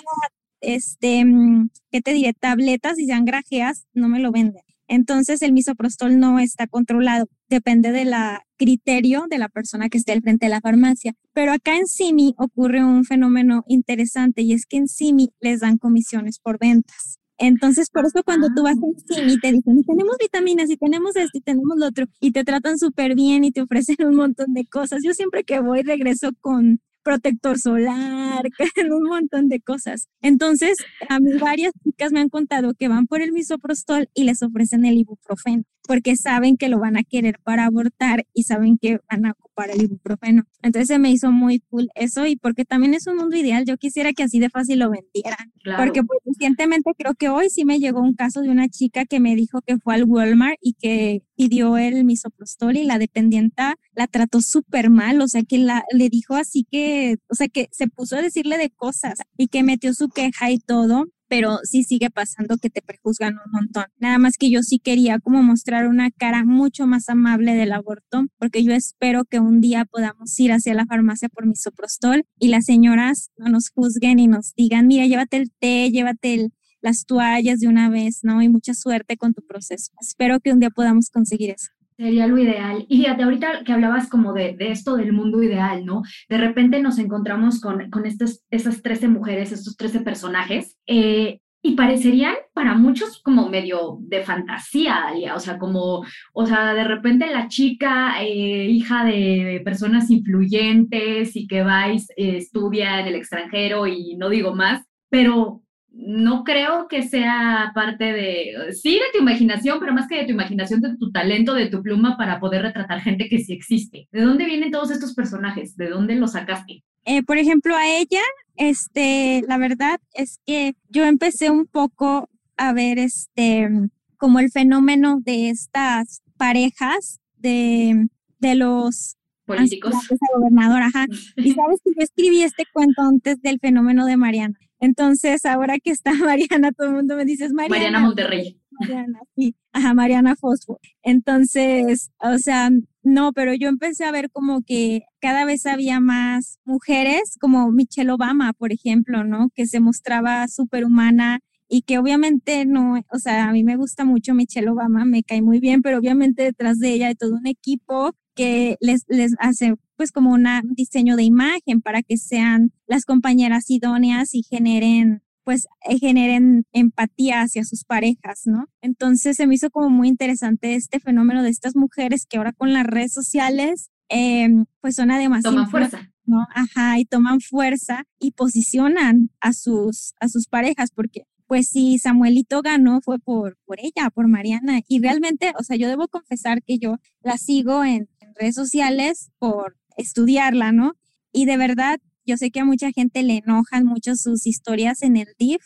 este, 0.61 1.23
mm, 1.25 1.69
¿qué 1.91 2.01
te 2.01 2.13
diré? 2.13 2.33
Tabletas 2.33 2.99
y 2.99 3.05
sean 3.05 3.25
grajeas, 3.25 3.85
no 3.93 4.09
me 4.09 4.19
lo 4.19 4.31
venden. 4.31 4.63
Entonces 4.93 5.41
el 5.41 5.53
misoprostol 5.53 6.19
no 6.19 6.37
está 6.37 6.67
controlado, 6.67 7.27
depende 7.49 7.91
del 7.91 8.13
criterio 8.57 9.25
de 9.27 9.39
la 9.39 9.49
persona 9.49 9.89
que 9.89 9.97
esté 9.97 10.11
al 10.11 10.21
frente 10.21 10.45
de 10.45 10.51
la 10.51 10.61
farmacia. 10.61 11.15
Pero 11.33 11.51
acá 11.51 11.77
en 11.77 11.87
CIMI 11.87 12.35
ocurre 12.37 12.83
un 12.83 13.03
fenómeno 13.03 13.63
interesante 13.67 14.43
y 14.43 14.53
es 14.53 14.67
que 14.67 14.77
en 14.77 14.87
CIMI 14.87 15.31
les 15.41 15.61
dan 15.61 15.79
comisiones 15.79 16.37
por 16.37 16.59
ventas. 16.59 17.17
Entonces, 17.39 17.89
por 17.89 18.05
eso 18.05 18.21
cuando 18.23 18.49
tú 18.55 18.61
vas 18.61 18.75
en 18.75 18.93
CIMI 19.07 19.39
te 19.39 19.51
dicen, 19.53 19.81
tenemos 19.83 20.15
vitaminas 20.19 20.69
y 20.69 20.77
tenemos 20.77 21.15
esto 21.15 21.39
y 21.39 21.41
tenemos 21.41 21.75
lo 21.75 21.87
otro, 21.87 22.05
y 22.19 22.31
te 22.31 22.43
tratan 22.43 22.77
súper 22.77 23.15
bien 23.15 23.43
y 23.43 23.51
te 23.51 23.61
ofrecen 23.61 23.95
un 24.05 24.15
montón 24.15 24.53
de 24.53 24.65
cosas. 24.67 25.01
Yo 25.03 25.13
siempre 25.13 25.43
que 25.43 25.59
voy 25.59 25.81
regreso 25.81 26.29
con 26.39 26.81
protector 27.03 27.59
solar, 27.59 28.43
un 28.91 29.03
montón 29.03 29.49
de 29.49 29.59
cosas. 29.59 30.07
Entonces, 30.21 30.77
a 31.09 31.19
mí 31.19 31.33
varias 31.33 31.73
chicas 31.83 32.11
me 32.11 32.19
han 32.19 32.29
contado 32.29 32.73
que 32.73 32.87
van 32.87 33.07
por 33.07 33.21
el 33.21 33.31
misoprostol 33.31 34.09
y 34.13 34.23
les 34.23 34.41
ofrecen 34.41 34.85
el 34.85 34.97
ibuprofeno 34.97 35.63
porque 35.87 36.15
saben 36.15 36.57
que 36.57 36.69
lo 36.69 36.79
van 36.79 36.97
a 36.97 37.03
querer 37.03 37.39
para 37.43 37.65
abortar 37.65 38.25
y 38.33 38.43
saben 38.43 38.77
que 38.77 38.99
van 39.09 39.25
a 39.25 39.31
ocupar 39.31 39.69
el 39.69 39.81
ibuprofeno. 39.81 40.43
Entonces 40.61 40.87
se 40.87 40.99
me 40.99 41.11
hizo 41.11 41.31
muy 41.31 41.59
cool 41.69 41.89
eso 41.95 42.25
y 42.25 42.35
porque 42.35 42.65
también 42.65 42.93
es 42.93 43.07
un 43.07 43.17
mundo 43.17 43.35
ideal, 43.35 43.65
yo 43.65 43.77
quisiera 43.77 44.13
que 44.13 44.23
así 44.23 44.39
de 44.39 44.49
fácil 44.49 44.79
lo 44.79 44.89
vendieran. 44.89 45.51
Porque 45.77 46.03
pues, 46.03 46.19
recientemente 46.25 46.91
creo 46.97 47.13
que 47.15 47.29
hoy 47.29 47.49
sí 47.49 47.65
me 47.65 47.79
llegó 47.79 48.01
un 48.01 48.13
caso 48.13 48.41
de 48.41 48.49
una 48.49 48.67
chica 48.69 49.05
que 49.05 49.19
me 49.19 49.35
dijo 49.35 49.61
que 49.61 49.77
fue 49.77 49.95
al 49.95 50.05
Walmart 50.05 50.57
y 50.61 50.73
que 50.73 51.23
pidió 51.35 51.77
el 51.77 52.03
misoprostol 52.03 52.77
y 52.77 52.83
la 52.83 52.97
dependienta 52.97 53.75
la 53.95 54.07
trató 54.07 54.41
súper 54.41 54.89
mal, 54.89 55.21
o 55.21 55.27
sea 55.27 55.43
que 55.43 55.57
la, 55.57 55.83
le 55.91 56.09
dijo 56.09 56.35
así 56.35 56.65
que, 56.69 57.17
o 57.29 57.35
sea 57.35 57.47
que 57.47 57.69
se 57.71 57.87
puso 57.87 58.15
a 58.15 58.21
decirle 58.21 58.57
de 58.57 58.69
cosas 58.69 59.19
y 59.37 59.47
que 59.47 59.63
metió 59.63 59.93
su 59.93 60.09
queja 60.09 60.51
y 60.51 60.59
todo 60.59 61.05
pero 61.27 61.59
sí 61.63 61.83
sigue 61.83 62.09
pasando 62.09 62.57
que 62.57 62.69
te 62.69 62.81
prejuzgan 62.81 63.35
un 63.45 63.51
montón. 63.51 63.85
Nada 63.97 64.17
más 64.17 64.37
que 64.37 64.49
yo 64.49 64.61
sí 64.63 64.79
quería 64.79 65.19
como 65.19 65.43
mostrar 65.43 65.87
una 65.87 66.11
cara 66.11 66.43
mucho 66.45 66.87
más 66.87 67.09
amable 67.09 67.53
del 67.55 67.71
aborto, 67.71 68.25
porque 68.37 68.63
yo 68.63 68.73
espero 68.73 69.25
que 69.25 69.39
un 69.39 69.61
día 69.61 69.85
podamos 69.85 70.39
ir 70.39 70.51
hacia 70.51 70.73
la 70.73 70.85
farmacia 70.85 71.29
por 71.29 71.45
misoprostol 71.45 72.23
y 72.39 72.49
las 72.49 72.65
señoras 72.65 73.29
no 73.37 73.49
nos 73.49 73.69
juzguen 73.69 74.19
y 74.19 74.27
nos 74.27 74.53
digan, 74.55 74.87
mira, 74.87 75.05
llévate 75.05 75.37
el 75.37 75.51
té, 75.59 75.89
llévate 75.91 76.49
las 76.81 77.05
toallas 77.05 77.59
de 77.59 77.67
una 77.67 77.89
vez, 77.89 78.19
¿no? 78.23 78.41
Y 78.41 78.49
mucha 78.49 78.73
suerte 78.73 79.17
con 79.17 79.33
tu 79.33 79.41
proceso. 79.41 79.91
Espero 80.01 80.39
que 80.39 80.51
un 80.51 80.59
día 80.59 80.69
podamos 80.69 81.09
conseguir 81.09 81.51
eso. 81.51 81.71
Sería 81.97 82.27
lo 82.27 82.37
ideal. 82.37 82.85
Y 82.89 82.97
fíjate, 83.01 83.23
ahorita 83.23 83.63
que 83.63 83.73
hablabas 83.73 84.09
como 84.09 84.33
de, 84.33 84.55
esto 84.59 84.95
del 84.95 85.13
mundo 85.13 85.43
ideal, 85.43 85.85
¿no? 85.85 86.01
De 86.27 86.37
repente 86.37 86.81
nos 86.81 86.97
encontramos 86.99 87.61
con, 87.61 87.89
con 87.89 88.05
estas, 88.05 88.43
esas 88.49 88.81
13 88.81 89.07
mujeres, 89.09 89.51
estos 89.51 89.77
13 89.77 90.01
personajes, 90.01 90.77
eh, 90.87 91.39
y 91.65 91.75
parecerían 91.75 92.35
para 92.53 92.75
muchos 92.75 93.21
como 93.23 93.47
medio 93.47 93.97
de 94.01 94.21
fantasía, 94.21 95.05
o 95.33 95.39
sea, 95.39 95.57
como, 95.57 96.03
o 96.33 96.45
sea, 96.45 96.73
de 96.73 96.83
repente 96.83 97.31
la 97.31 97.47
chica, 97.47 98.21
eh, 98.21 98.67
hija 98.69 99.05
de 99.05 99.61
personas 99.63 100.11
influyentes 100.11 101.37
y 101.37 101.47
que 101.47 101.63
va 101.63 101.87
y 101.87 101.97
eh, 102.17 102.37
estudia 102.37 102.99
en 102.99 103.07
el 103.07 103.15
extranjero 103.15 103.87
y 103.87 104.17
no 104.17 104.27
digo 104.27 104.53
más, 104.53 104.85
pero 105.09 105.61
no 105.93 106.43
creo 106.43 106.87
que 106.87 107.03
sea 107.03 107.71
parte 107.75 108.05
de, 108.05 108.73
sí, 108.73 108.93
de 108.95 109.11
tu 109.13 109.19
imaginación, 109.19 109.79
pero 109.79 109.93
más 109.93 110.07
que 110.07 110.17
de 110.17 110.25
tu 110.25 110.31
imaginación, 110.31 110.81
de 110.81 110.97
tu 110.97 111.11
talento, 111.11 111.53
de 111.53 111.67
tu 111.67 111.83
pluma 111.83 112.17
para 112.17 112.39
poder 112.39 112.63
retratar 112.63 112.99
gente 113.01 113.29
que 113.29 113.39
sí 113.39 113.53
existe. 113.53 114.07
¿De 114.11 114.21
dónde 114.21 114.45
vienen 114.45 114.71
todos 114.71 114.89
estos 114.89 115.13
personajes? 115.13 115.77
¿De 115.77 115.89
dónde 115.89 116.15
los 116.15 116.31
sacaste? 116.31 116.83
Eh, 117.05 117.21
por 117.21 117.37
ejemplo, 117.37 117.75
a 117.75 117.87
ella, 117.87 118.23
este, 118.55 119.43
la 119.47 119.57
verdad 119.57 119.99
es 120.13 120.39
que 120.45 120.73
yo 120.89 121.05
empecé 121.05 121.51
un 121.51 121.67
poco 121.67 122.27
a 122.57 122.73
ver 122.73 122.97
este, 122.97 123.69
como 124.17 124.39
el 124.39 124.49
fenómeno 124.49 125.19
de 125.23 125.49
estas 125.49 126.23
parejas 126.37 127.19
de, 127.37 128.07
de 128.39 128.55
los 128.55 129.17
políticos. 129.45 129.93
Gobernador, 130.35 130.81
ajá. 130.81 131.05
Y 131.35 131.51
sabes 131.51 131.79
que 131.83 131.91
yo 131.95 132.03
escribí 132.03 132.41
este 132.41 132.63
cuento 132.73 133.01
antes 133.01 133.41
del 133.41 133.59
fenómeno 133.59 134.05
de 134.05 134.17
Mariana. 134.17 134.55
Entonces, 134.79 135.45
ahora 135.45 135.79
que 135.79 135.91
está 135.91 136.11
Mariana, 136.37 136.71
todo 136.71 136.87
el 136.87 136.93
mundo 136.93 137.15
me 137.15 137.25
dice, 137.25 137.49
Mariana. 137.49 137.69
Mariana 137.69 137.99
Monterrey. 137.99 138.59
Mariana, 138.79 139.19
sí, 139.35 139.55
ajá, 139.71 139.93
Mariana 139.93 140.35
Fosfo. 140.35 140.79
Entonces, 141.03 142.11
o 142.19 142.37
sea, 142.37 142.69
no, 143.03 143.33
pero 143.33 143.53
yo 143.53 143.69
empecé 143.69 144.05
a 144.05 144.11
ver 144.11 144.31
como 144.31 144.63
que 144.63 145.03
cada 145.21 145.45
vez 145.45 145.65
había 145.65 145.99
más 145.99 146.59
mujeres, 146.65 147.37
como 147.39 147.71
Michelle 147.71 148.11
Obama, 148.11 148.53
por 148.53 148.71
ejemplo, 148.71 149.23
¿no? 149.23 149.49
Que 149.53 149.67
se 149.67 149.79
mostraba 149.79 150.47
súper 150.47 150.85
humana 150.85 151.39
y 151.67 151.81
que 151.83 151.97
obviamente 151.97 152.65
no, 152.65 153.01
o 153.11 153.19
sea, 153.19 153.49
a 153.49 153.51
mí 153.51 153.63
me 153.63 153.77
gusta 153.77 154.05
mucho 154.05 154.33
Michelle 154.33 154.69
Obama, 154.69 155.05
me 155.05 155.23
cae 155.23 155.41
muy 155.41 155.59
bien, 155.59 155.81
pero 155.81 155.97
obviamente 155.97 156.43
detrás 156.43 156.79
de 156.79 156.93
ella 156.93 157.07
hay 157.07 157.15
todo 157.15 157.35
un 157.35 157.47
equipo 157.47 158.13
que 158.35 158.77
les, 158.79 159.03
les 159.07 159.33
hace 159.39 159.75
pues 159.95 160.11
como 160.11 160.31
un 160.31 160.45
diseño 160.75 161.15
de 161.15 161.23
imagen 161.23 161.81
para 161.81 162.01
que 162.01 162.17
sean 162.17 162.71
las 162.87 163.05
compañeras 163.05 163.69
idóneas 163.69 164.33
y 164.33 164.43
generen 164.43 165.21
pues 165.43 165.67
eh, 165.89 165.99
generen 165.99 166.65
empatía 166.71 167.41
hacia 167.41 167.65
sus 167.65 167.83
parejas, 167.83 168.43
¿no? 168.45 168.67
Entonces 168.81 169.35
se 169.35 169.45
me 169.45 169.55
hizo 169.55 169.69
como 169.69 169.89
muy 169.89 170.07
interesante 170.07 170.75
este 170.75 170.99
fenómeno 170.99 171.43
de 171.43 171.49
estas 171.49 171.75
mujeres 171.75 172.25
que 172.25 172.37
ahora 172.37 172.53
con 172.53 172.71
las 172.71 172.85
redes 172.85 173.13
sociales 173.13 173.91
em, 174.09 174.65
pues 174.79 174.95
son 174.95 175.11
además... 175.11 175.43
Toman 175.43 175.69
fuerza. 175.69 176.09
¿no? 176.25 176.47
Ajá, 176.55 176.99
y 176.99 177.05
toman 177.05 177.41
fuerza 177.41 178.05
y 178.17 178.31
posicionan 178.31 179.29
a 179.41 179.51
sus, 179.51 180.13
a 180.21 180.29
sus 180.29 180.47
parejas, 180.47 180.91
porque 180.91 181.23
pues 181.47 181.67
si 181.67 181.99
Samuelito 181.99 182.61
ganó 182.61 183.01
fue 183.01 183.19
por, 183.19 183.57
por 183.65 183.79
ella, 183.79 184.09
por 184.09 184.27
Mariana. 184.27 184.81
Y 184.87 185.01
realmente, 185.01 185.53
o 185.59 185.63
sea, 185.63 185.75
yo 185.75 185.87
debo 185.87 186.07
confesar 186.07 186.63
que 186.63 186.79
yo 186.79 186.97
la 187.21 187.37
sigo 187.37 187.83
en 187.83 188.07
redes 188.35 188.55
sociales 188.55 189.31
por 189.39 189.75
estudiarla, 189.97 190.71
¿no? 190.71 190.93
Y 191.31 191.45
de 191.45 191.57
verdad, 191.57 191.99
yo 192.25 192.37
sé 192.37 192.51
que 192.51 192.59
a 192.59 192.65
mucha 192.65 192.91
gente 192.91 193.23
le 193.23 193.37
enojan 193.37 193.85
mucho 193.85 194.15
sus 194.15 194.45
historias 194.45 195.01
en 195.01 195.17
el 195.17 195.27
DIF, 195.37 195.61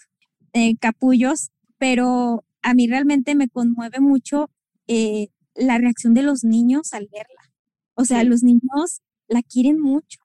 de 0.53 0.75
capullos, 0.79 1.51
pero 1.77 2.43
a 2.61 2.73
mí 2.73 2.87
realmente 2.87 3.35
me 3.35 3.49
conmueve 3.49 3.99
mucho 3.99 4.49
eh, 4.87 5.27
la 5.55 5.77
reacción 5.77 6.13
de 6.13 6.23
los 6.23 6.43
niños 6.43 6.93
al 6.93 7.07
verla. 7.11 7.51
O 7.95 8.05
sea, 8.05 8.23
los 8.23 8.43
niños 8.43 9.01
la 9.27 9.41
quieren 9.41 9.79
mucho. 9.79 10.19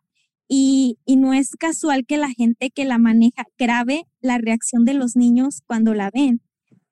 Y, 0.49 0.99
y, 1.07 1.17
no 1.17 1.33
es 1.33 1.57
casual 1.57 2.05
que 2.05 2.19
la 2.19 2.31
gente 2.31 2.71
que 2.71 2.85
la 2.85 2.99
maneja 2.99 3.47
grabe 3.59 4.07
la 4.21 4.37
reacción 4.37 4.85
de 4.85 4.93
los 4.93 5.17
niños 5.17 5.63
cuando 5.67 5.95
la 5.95 6.11
ven. 6.11 6.43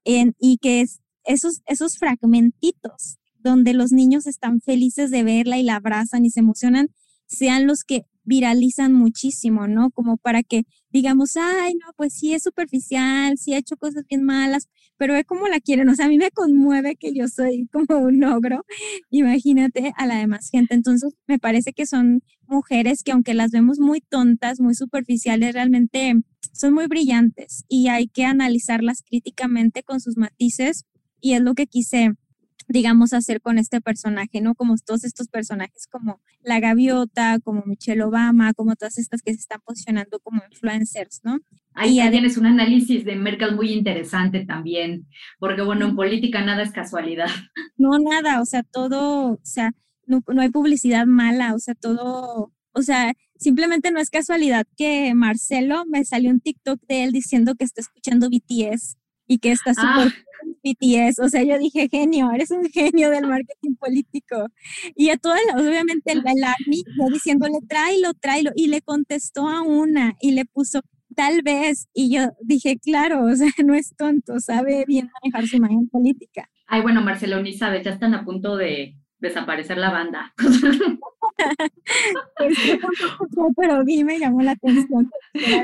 En, 0.05 0.35
y 0.39 0.57
que 0.57 0.81
es, 0.81 1.01
esos, 1.25 1.61
esos 1.67 1.99
fragmentitos 1.99 3.20
donde 3.43 3.75
los 3.75 3.93
niños 3.93 4.27
están 4.27 4.61
felices 4.61 5.11
de 5.11 5.23
verla 5.23 5.59
y 5.59 5.63
la 5.63 5.77
abrazan 5.77 6.25
y 6.25 6.31
se 6.31 6.41
emocionan, 6.41 6.89
sean 7.27 7.67
los 7.67 7.85
que 7.85 8.05
viralizan 8.25 8.93
muchísimo, 8.93 9.67
¿no? 9.67 9.91
Como 9.91 10.17
para 10.17 10.43
que 10.43 10.65
digamos, 10.93 11.37
ay, 11.37 11.75
no, 11.75 11.93
pues 11.97 12.15
sí 12.15 12.35
es 12.35 12.43
superficial, 12.43 13.39
sí 13.39 13.55
ha 13.55 13.59
hecho 13.59 13.77
cosas 13.77 14.05
bien 14.09 14.25
malas, 14.25 14.69
pero 14.97 15.15
ve 15.15 15.25
cómo 15.25 15.49
la 15.49 15.61
quieren. 15.61 15.89
O 15.89 15.95
sea, 15.95 16.07
a 16.07 16.09
mí 16.09 16.19
me 16.19 16.31
conmueve 16.31 16.97
que 16.97 17.13
yo 17.15 17.29
soy 17.29 17.69
como 17.73 17.99
un 17.99 18.23
ogro, 18.25 18.65
imagínate 19.11 19.93
a 19.97 20.07
la 20.07 20.17
demás 20.17 20.49
gente. 20.51 20.75
Entonces, 20.75 21.15
me 21.27 21.39
parece 21.39 21.73
que 21.73 21.87
son 21.87 22.23
mujeres 22.47 23.03
que 23.03 23.13
aunque 23.13 23.35
las 23.35 23.51
vemos 23.51 23.79
muy 23.79 24.01
tontas, 24.01 24.61
muy 24.61 24.75
superficiales, 24.75 25.55
realmente 25.55 26.15
son 26.53 26.75
muy 26.75 26.87
brillantes 26.87 27.65
y 27.69 27.89
hay 27.89 28.09
que 28.09 28.25
analizarlas 28.25 29.03
críticamente 29.03 29.83
con 29.83 30.01
sus 30.01 30.17
matices 30.17 30.85
y 31.21 31.35
es 31.35 31.41
lo 31.41 31.55
que 31.55 31.67
quise 31.67 32.11
digamos, 32.69 33.13
hacer 33.13 33.41
con 33.41 33.59
este 33.59 33.81
personaje, 33.81 34.41
¿no? 34.41 34.55
Como 34.55 34.77
todos 34.79 35.05
estos 35.05 35.29
personajes 35.29 35.87
como 35.87 36.21
la 36.43 36.61
gaviota, 36.61 37.39
como 37.41 37.63
Michelle 37.67 38.03
Obama, 38.03 38.55
como 38.55 38.77
todas 38.77 38.99
estas 38.99 39.23
que 39.23 39.33
se 39.33 39.41
están 39.41 39.61
posicionando 39.65 40.21
como 40.21 40.43
influencers, 40.51 41.21
¿no? 41.25 41.39
Ahí 41.75 41.97
ya 41.97 42.11
tienes 42.11 42.37
un 42.37 42.47
análisis 42.47 43.05
de 43.05 43.17
Merkel 43.17 43.55
muy 43.55 43.73
interesante 43.73 44.45
también, 44.45 45.07
porque 45.39 45.63
bueno, 45.63 45.87
en 45.87 45.97
política 45.97 46.45
nada 46.45 46.63
es 46.63 46.73
casualidad. 46.73 47.27
No, 47.77 47.99
nada, 47.99 48.43
o 48.43 48.45
sea, 48.45 48.63
todo, 48.63 49.33
o 49.33 49.41
sea, 49.43 49.73
no, 50.07 50.23
no 50.29 50.43
hay 50.43 50.51
publicidad 50.51 51.07
mala, 51.07 51.55
o 51.55 51.59
sea, 51.59 51.75
todo, 51.75 52.53
o 52.73 52.83
sea, 52.83 53.15
simplemente 53.39 53.91
no 53.91 54.01
es 54.01 54.11
casualidad 54.11 54.67
que 54.77 55.15
Marcelo 55.15 55.85
me 55.87 56.05
salió 56.05 56.31
un 56.31 56.41
TikTok 56.41 56.79
de 56.87 57.05
él 57.05 57.13
diciendo 57.13 57.55
que 57.55 57.65
está 57.65 57.81
escuchando 57.81 58.29
BTS 58.29 59.00
y 59.31 59.39
que 59.39 59.53
está 59.53 59.73
Ah. 59.77 60.03
súper 60.11 60.25
BTS. 60.65 61.21
O 61.23 61.29
sea, 61.29 61.43
yo 61.45 61.57
dije, 61.59 61.89
genio, 61.89 62.31
eres 62.33 62.51
un 62.51 62.65
genio 62.69 63.11
del 63.11 63.27
marketing 63.29 63.77
político. 63.77 64.49
Y 64.97 65.11
a 65.11 65.17
todas, 65.17 65.41
obviamente, 65.55 66.11
el, 66.13 66.19
el 66.27 66.45
ARMY, 66.45 66.83
yo 66.99 67.07
diciéndole, 67.13 67.59
tráelo, 67.69 68.13
tráelo. 68.15 68.51
Y 68.57 68.67
le 68.69 68.83
contestó 68.83 69.49
a 69.49 69.63
una 69.63 70.17
y 70.21 70.33
le 70.33 70.45
puso, 70.47 70.81
tal 71.15 71.43
vez. 71.43 71.89
Y 71.95 72.13
yo 72.15 72.31
dije, 72.43 72.79
claro, 72.79 73.25
o 73.25 73.37
sea, 73.37 73.49
no 73.65 73.75
es 73.75 73.95
tonto, 73.97 74.41
sabe 74.41 74.85
bien 74.87 75.09
manejar 75.23 75.47
su 75.49 75.57
imagen 75.57 75.89
política. 75.89 76.51
Ay, 76.67 76.83
bueno, 76.83 77.01
Marcelo, 77.03 77.41
ni 77.41 77.55
sabes, 77.55 77.85
ya 77.85 77.93
están 77.93 78.15
a 78.15 78.25
punto 78.25 78.57
de 78.57 78.97
desaparecer 79.21 79.79
la 79.79 79.91
banda. 79.91 80.35
Pues, 82.37 82.59
pero 83.57 83.85
vi, 83.85 84.05
me 84.05 84.19
llamó 84.19 84.43
la 84.43 84.53
atención. 84.53 85.11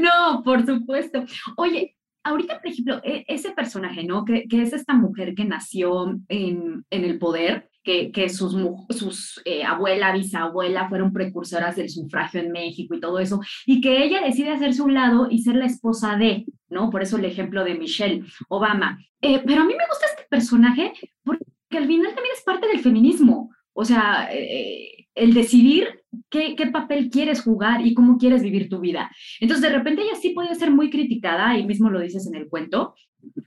No, 0.01 0.43
por 0.43 0.65
supuesto. 0.65 1.25
Oye, 1.57 1.96
ahorita, 2.27 2.61
por 2.61 2.71
ejemplo, 2.71 3.01
e- 3.05 3.25
ese 3.29 3.53
personaje, 3.53 4.05
¿no? 4.05 4.25
Que, 4.25 4.47
que 4.49 4.63
es 4.63 4.73
esta 4.73 4.95
mujer 4.95 5.35
que 5.35 5.45
nació 5.45 6.19
en, 6.29 6.85
en 6.91 7.05
el 7.05 7.19
poder, 7.19 7.69
que, 7.83 8.11
que 8.11 8.29
sus, 8.29 8.57
sus 8.91 9.41
eh, 9.45 9.63
abuela, 9.63 10.13
bisabuela 10.13 10.89
fueron 10.89 11.13
precursoras 11.13 11.77
del 11.77 11.89
sufragio 11.89 12.41
en 12.41 12.51
México 12.51 12.95
y 12.95 13.01
todo 13.01 13.21
eso, 13.21 13.41
y 13.65 13.81
que 13.81 14.03
ella 14.05 14.21
decide 14.23 14.51
hacerse 14.51 14.83
un 14.83 14.95
lado 14.95 15.29
y 15.31 15.39
ser 15.43 15.55
la 15.55 15.67
esposa 15.67 16.17
de, 16.17 16.47
¿no? 16.69 16.91
Por 16.91 17.03
eso 17.03 17.17
el 17.17 17.25
ejemplo 17.25 17.65
de 17.65 17.77
Michelle 17.77 18.25
Obama. 18.49 18.99
Eh, 19.21 19.41
pero 19.47 19.63
a 19.63 19.65
mí 19.65 19.75
me 19.75 19.87
gusta 19.89 20.07
este 20.07 20.27
personaje 20.29 20.93
porque 21.25 21.45
al 21.71 21.87
final 21.87 22.15
también 22.15 22.35
es 22.37 22.43
parte 22.43 22.67
del 22.67 22.81
feminismo. 22.81 23.51
O 23.73 23.85
sea, 23.85 24.29
eh, 24.33 25.06
el 25.17 25.35
decidir 25.35 26.03
qué, 26.31 26.55
papel 26.73 27.11
quieres 27.11 27.43
jugar 27.43 27.85
y 27.85 27.95
cómo 27.95 28.19
quieres 28.19 28.43
vivir 28.43 28.69
tu 28.69 28.81
vida. 28.81 29.11
Entonces, 29.41 29.63
de 29.63 29.77
repente 29.77 30.03
ella 30.03 30.15
sí 30.21 30.31
puede 30.31 30.55
ser 30.55 30.71
muy 30.71 30.91
criticada, 30.91 31.49
ahí 31.49 31.67
mismo 31.67 31.91
lo 31.91 32.01
dices 32.01 32.27
en 32.27 32.37
el 32.37 32.49
cuento. 32.49 32.95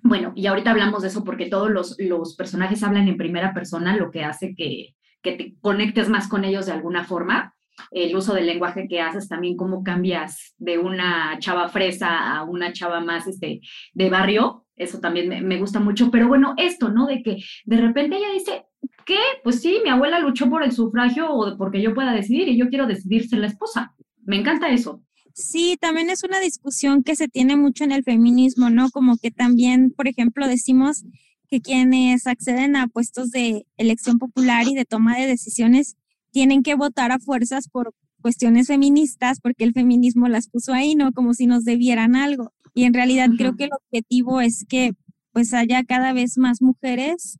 Bueno, 0.01 0.33
y 0.35 0.47
ahorita 0.47 0.71
hablamos 0.71 1.03
de 1.03 1.07
eso 1.07 1.23
porque 1.23 1.45
todos 1.45 1.69
los, 1.69 1.95
los 1.99 2.35
personajes 2.35 2.83
hablan 2.83 3.07
en 3.07 3.17
primera 3.17 3.53
persona, 3.53 3.95
lo 3.95 4.11
que 4.11 4.23
hace 4.23 4.55
que, 4.55 4.95
que 5.21 5.33
te 5.33 5.55
conectes 5.61 6.09
más 6.09 6.27
con 6.27 6.43
ellos 6.43 6.65
de 6.65 6.73
alguna 6.73 7.05
forma. 7.05 7.55
El 7.91 8.13
uso 8.13 8.33
del 8.33 8.47
lenguaje 8.47 8.87
que 8.89 8.99
haces 8.99 9.29
también, 9.29 9.55
cómo 9.55 9.83
cambias 9.83 10.53
de 10.57 10.77
una 10.79 11.37
chava 11.39 11.69
fresa 11.69 12.35
a 12.35 12.43
una 12.43 12.73
chava 12.73 12.99
más 12.99 13.25
este, 13.25 13.61
de 13.93 14.09
barrio, 14.09 14.65
eso 14.75 14.99
también 14.99 15.29
me, 15.29 15.39
me 15.41 15.59
gusta 15.59 15.79
mucho. 15.79 16.11
Pero 16.11 16.27
bueno, 16.27 16.55
esto, 16.57 16.89
¿no? 16.89 17.05
De 17.05 17.23
que 17.23 17.37
de 17.63 17.77
repente 17.77 18.17
ella 18.17 18.33
dice, 18.33 18.65
¿qué? 19.09 19.17
Pues 19.43 19.59
sí, 19.59 19.79
mi 19.83 19.89
abuela 19.89 20.19
luchó 20.19 20.47
por 20.49 20.63
el 20.63 20.71
sufragio 20.71 21.33
o 21.33 21.57
porque 21.57 21.81
yo 21.81 21.95
pueda 21.95 22.13
decidir 22.13 22.47
y 22.47 22.57
yo 22.57 22.69
quiero 22.69 22.85
decidir 22.85 23.27
ser 23.27 23.39
la 23.39 23.47
esposa. 23.47 23.95
Me 24.23 24.37
encanta 24.37 24.69
eso. 24.69 25.01
Sí, 25.33 25.77
también 25.81 26.11
es 26.11 26.23
una 26.23 26.39
discusión 26.39 27.01
que 27.01 27.15
se 27.15 27.27
tiene 27.27 27.55
mucho 27.55 27.83
en 27.83 27.91
el 27.91 28.03
feminismo, 28.03 28.69
¿no? 28.69 28.91
Como 28.91 29.17
que 29.17 29.31
también, 29.31 29.89
por 29.89 30.07
ejemplo, 30.07 30.47
decimos 30.47 31.05
que 31.49 31.59
quienes 31.59 32.27
acceden 32.27 32.75
a 32.75 32.87
puestos 32.87 33.31
de 33.31 33.65
elección 33.77 34.19
popular 34.19 34.67
y 34.67 34.75
de 34.75 34.85
toma 34.85 35.17
de 35.17 35.25
decisiones 35.25 35.97
tienen 36.29 36.61
que 36.61 36.75
votar 36.75 37.11
a 37.11 37.17
fuerzas 37.17 37.67
por 37.67 37.95
cuestiones 38.21 38.67
feministas 38.67 39.39
porque 39.41 39.63
el 39.63 39.73
feminismo 39.73 40.27
las 40.27 40.47
puso 40.47 40.73
ahí, 40.73 40.93
¿no? 40.93 41.13
Como 41.13 41.33
si 41.33 41.47
nos 41.47 41.63
debieran 41.63 42.15
algo. 42.15 42.53
Y 42.75 42.83
en 42.83 42.93
realidad 42.93 43.29
creo 43.35 43.55
que 43.55 43.63
el 43.63 43.71
objetivo 43.73 44.39
es 44.39 44.65
que 44.69 44.91
pues 45.31 45.53
haya 45.55 45.83
cada 45.83 46.13
vez 46.13 46.37
más 46.37 46.61
mujeres 46.61 47.39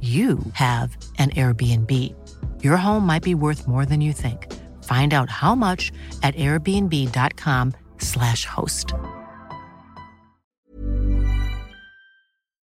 you 0.00 0.38
have 0.54 0.96
an 1.18 1.28
Airbnb. 1.30 1.90
Your 2.62 2.78
home 2.78 3.04
might 3.04 3.22
be 3.22 3.34
worth 3.34 3.68
more 3.68 3.84
than 3.84 4.00
you 4.00 4.14
think. 4.14 4.50
Find 4.84 5.12
out 5.12 5.28
how 5.28 5.54
much 5.54 5.92
at 6.22 6.34
airbnb.com/slash 6.36 8.46
host. 8.46 8.94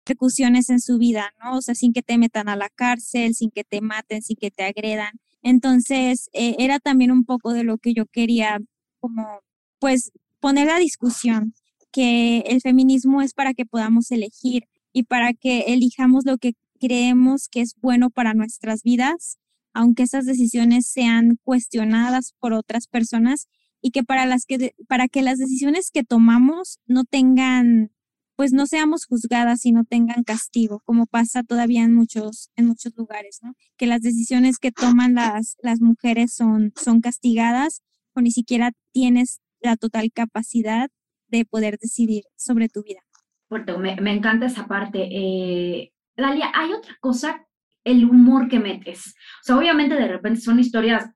repercusiones 0.10 0.70
en 0.70 0.80
su 0.80 0.98
vida, 0.98 1.34
¿no? 1.44 1.58
O 1.58 1.62
sea, 1.62 1.76
sin 1.76 1.94
que 1.94 2.02
te 2.02 2.18
metan 2.18 2.50
a 2.50 2.56
la 2.56 2.70
cárcel, 2.70 3.36
sin 3.36 3.52
que 3.52 3.64
te 3.64 3.82
maten, 3.82 4.22
sin 4.22 4.38
que 4.38 4.52
te 4.52 4.64
agredan. 4.64 5.20
Entonces, 5.44 6.30
eh, 6.34 6.56
era 6.60 6.80
también 6.80 7.12
un 7.12 7.26
poco 7.26 7.54
de 7.54 7.64
lo 7.64 7.78
que 7.78 7.94
yo 7.94 8.06
quería 8.06 8.60
como, 9.00 9.42
pues, 9.80 10.12
poner 10.40 10.68
la 10.68 10.80
discusión, 10.80 11.54
que 11.92 12.40
el 12.48 12.62
feminismo 12.62 13.22
es 13.22 13.34
para 13.34 13.54
que 13.54 13.66
podamos 13.66 14.12
elegir 14.12 14.66
y 14.94 15.04
para 15.04 15.34
que 15.34 15.62
elijamos 15.68 16.26
lo 16.26 16.38
que 16.38 16.54
creemos 16.80 17.48
que 17.50 17.62
es 17.62 17.76
bueno 17.80 18.10
para 18.10 18.34
nuestras 18.34 18.84
vidas, 18.84 19.38
aunque 19.74 20.04
esas 20.04 20.26
decisiones 20.26 20.88
sean 20.88 21.38
cuestionadas 21.44 22.34
por 22.40 22.54
otras 22.54 22.88
personas 22.88 23.48
y 23.82 23.92
que 23.92 24.04
para 24.04 24.26
las 24.26 24.46
que 24.46 24.74
para 24.88 25.08
que 25.08 25.22
las 25.22 25.38
decisiones 25.38 25.92
que 25.92 26.04
tomamos 26.04 26.80
no 26.86 27.04
tengan 27.06 27.92
pues 28.40 28.54
no 28.54 28.68
seamos 28.68 29.06
juzgadas 29.06 29.66
y 29.66 29.74
no 29.74 29.84
tengan 29.84 30.24
castigo, 30.24 30.82
como 30.86 31.08
pasa 31.08 31.44
todavía 31.44 31.84
en 31.84 31.94
muchos, 31.94 32.52
en 32.56 32.68
muchos 32.68 32.94
lugares, 32.96 33.40
¿no? 33.42 33.54
Que 33.76 33.86
las 33.86 34.02
decisiones 34.02 34.60
que 34.60 34.72
toman 34.72 35.14
las, 35.14 35.58
las 35.62 35.82
mujeres 35.82 36.32
son, 36.32 36.72
son 36.82 37.02
castigadas 37.02 37.84
o 38.14 38.22
ni 38.22 38.32
siquiera 38.32 38.72
tienes 38.94 39.42
la 39.60 39.76
total 39.76 40.10
capacidad 40.14 40.90
de 41.28 41.44
poder 41.44 41.78
decidir 41.80 42.24
sobre 42.38 42.70
tu 42.70 42.82
vida. 42.82 43.02
Me, 43.50 43.98
me 43.98 44.14
encanta 44.14 44.46
esa 44.46 44.68
parte. 44.68 45.10
Eh, 45.12 45.92
Dalia, 46.20 46.52
hay 46.54 46.74
otra 46.74 46.96
cosa, 47.00 47.46
el 47.84 48.06
humor 48.06 48.48
que 48.48 48.60
metes. 48.60 49.16
O 49.42 49.44
sea, 49.44 49.58
obviamente 49.58 49.96
de 49.96 50.08
repente 50.08 50.42
son 50.42 50.60
historias 50.60 51.10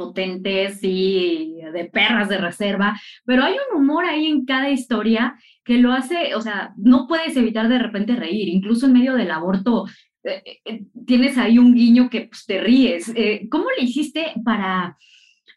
potentes 0.00 0.78
y 0.82 1.58
de 1.74 1.84
perras 1.84 2.30
de 2.30 2.38
reserva, 2.38 2.98
pero 3.26 3.44
hay 3.44 3.54
un 3.54 3.82
humor 3.82 4.06
ahí 4.06 4.26
en 4.26 4.46
cada 4.46 4.70
historia 4.70 5.36
que 5.62 5.76
lo 5.76 5.92
hace, 5.92 6.34
o 6.34 6.40
sea, 6.40 6.72
no 6.78 7.06
puedes 7.06 7.36
evitar 7.36 7.68
de 7.68 7.78
repente 7.78 8.16
reír, 8.16 8.48
incluso 8.48 8.86
en 8.86 8.94
medio 8.94 9.14
del 9.14 9.30
aborto. 9.30 9.86
eh, 10.24 10.42
eh, 10.64 10.84
tienes 11.06 11.36
ahí 11.36 11.58
un 11.58 11.74
guiño 11.74 12.08
que 12.08 12.22
pues, 12.22 12.46
te 12.46 12.60
ríes. 12.60 13.12
Eh, 13.14 13.46
¿Cómo 13.50 13.66
le 13.76 13.84
hiciste 13.84 14.32
para, 14.42 14.96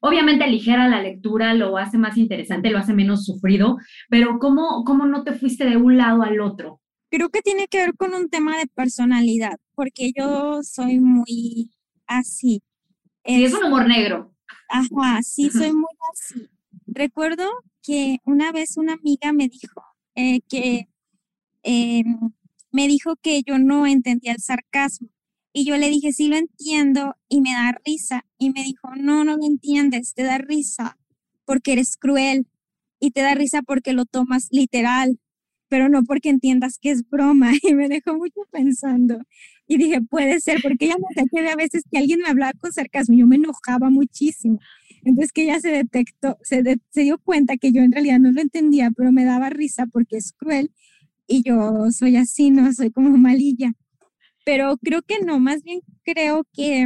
obviamente 0.02 0.48
ligera 0.48 0.89
la 0.89 1.02
lectura, 1.02 1.54
lo 1.54 1.78
hace 1.78 1.98
más 1.98 2.18
interesante, 2.18 2.70
lo 2.70 2.80
hace 2.80 2.94
menos 2.94 3.26
sufrido, 3.26 3.78
pero 4.10 4.39
¿cómo, 4.39 4.84
cómo 4.84 5.06
no 5.06 5.24
te 5.24 5.34
fuiste 5.34 5.63
de 5.66 5.78
un 5.78 5.98
lado 5.98 6.22
al 6.22 6.42
otro? 6.42 6.82
Creo 7.13 7.30
que 7.30 7.43
tiene 7.43 7.67
que 7.67 7.78
ver 7.78 7.95
con 7.95 8.15
un 8.15 8.28
tema 8.28 8.58
de 8.58 8.65
personalidad, 8.65 9.60
porque 9.76 10.12
yo 10.17 10.63
soy 10.63 10.99
muy 10.99 11.69
así. 12.08 12.63
Sí, 13.23 13.43
es 13.43 13.54
un 13.54 13.65
humor 13.65 13.88
negro. 13.88 14.34
Ajá, 14.67 15.21
sí, 15.21 15.52
soy 15.52 15.73
muy 15.73 15.93
así. 16.12 16.49
Recuerdo 16.88 17.47
que 17.84 18.17
una 18.26 18.52
vez 18.52 18.78
una 18.78 18.93
amiga 18.93 19.32
me 19.32 19.47
dijo 19.47 19.84
eh, 20.15 20.39
que 20.49 20.89
eh, 21.62 22.04
me 22.71 22.88
dijo 22.88 23.15
que 23.17 23.43
yo 23.43 23.60
no 23.60 23.86
entendía 23.86 24.32
el 24.32 24.41
sarcasmo. 24.41 25.10
Y 25.54 25.65
yo 25.65 25.78
le 25.78 25.89
dije, 25.89 26.13
sí 26.13 26.30
lo 26.30 26.36
entiendo 26.36 27.15
y 27.30 27.41
me 27.41 27.52
da 27.52 27.78
risa. 27.86 28.26
Y 28.39 28.49
me 28.49 28.63
dijo, 28.63 28.89
no, 28.95 29.23
no 29.23 29.38
lo 29.38 29.45
entiendes, 29.45 30.15
te 30.15 30.23
da 30.23 30.39
risa 30.39 30.97
porque 31.45 31.73
eres 31.73 31.95
cruel 31.95 32.47
y 32.99 33.12
te 33.12 33.21
da 33.21 33.36
risa 33.36 33.62
porque 33.62 33.93
lo 33.93 34.06
tomas 34.06 34.47
literal, 34.49 35.19
pero 35.74 35.90
no 35.90 36.04
porque 36.04 36.30
entiendas 36.30 36.78
que 36.78 36.92
es 36.92 37.10
broma. 37.10 37.52
Y 37.64 37.74
me 37.74 37.90
dejó 37.90 38.16
mucho 38.16 38.42
pensando. 38.52 39.18
Y 39.66 39.78
dije, 39.78 40.02
puede 40.02 40.40
ser, 40.40 40.62
porque 40.62 40.86
ella 40.86 40.98
me 41.00 41.28
que 41.28 41.40
había 41.40 41.56
veces 41.56 41.84
que 41.90 41.98
alguien 41.98 42.20
me 42.20 42.28
hablaba 42.28 42.54
con 42.60 42.72
sarcasmo 42.72 43.16
y 43.16 43.22
yo 43.22 43.26
me 43.26 43.38
enojaba 43.38 43.90
muchísimo. 43.90 44.60
Entonces 45.04 45.32
que 45.32 45.46
ella 45.46 45.60
se 45.60 45.70
detectó, 45.70 46.38
se, 46.44 46.62
se 46.92 47.02
dio 47.02 47.18
cuenta 47.18 47.58
que 47.58 47.72
yo 47.72 47.82
en 47.82 47.92
realidad 47.92 48.20
no 48.20 48.32
lo 48.32 48.40
entendía, 48.40 48.92
pero 48.96 49.12
me 49.12 49.26
daba 49.26 49.50
risa 49.50 49.88
porque 49.88 50.18
es 50.18 50.32
cruel 50.34 50.72
y 51.26 51.42
yo 51.42 51.90
soy 51.90 52.18
así, 52.18 52.52
no 52.52 52.72
soy 52.72 52.92
como 52.92 53.18
malilla. 53.18 53.74
Pero 54.46 54.78
creo 54.78 55.02
que 55.02 55.22
no, 55.26 55.40
más 55.40 55.64
bien 55.64 55.80
creo 56.04 56.46
que 56.54 56.86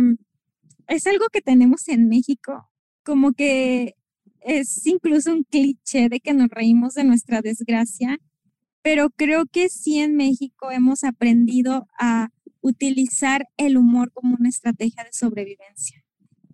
es 0.88 1.08
algo 1.08 1.26
que 1.30 1.42
tenemos 1.42 1.90
en 1.90 2.08
México, 2.08 2.70
como 3.04 3.34
que 3.34 3.96
es 4.40 4.88
incluso 4.88 5.34
un 5.34 5.44
cliché 5.44 6.08
de 6.08 6.22
que 6.22 6.34
nos 6.34 6.48
reímos 6.48 6.94
de 6.94 7.04
nuestra 7.04 7.42
desgracia, 7.42 8.18
pero 8.88 9.10
creo 9.10 9.46
que 9.48 9.68
sí 9.68 10.00
en 10.00 10.16
México 10.16 10.72
hemos 10.72 11.04
aprendido 11.04 11.90
a 12.00 12.30
utilizar 12.62 13.46
el 13.58 13.76
humor 13.76 14.14
como 14.14 14.38
una 14.40 14.48
estrategia 14.48 15.04
de 15.04 15.12
sobrevivencia 15.12 16.06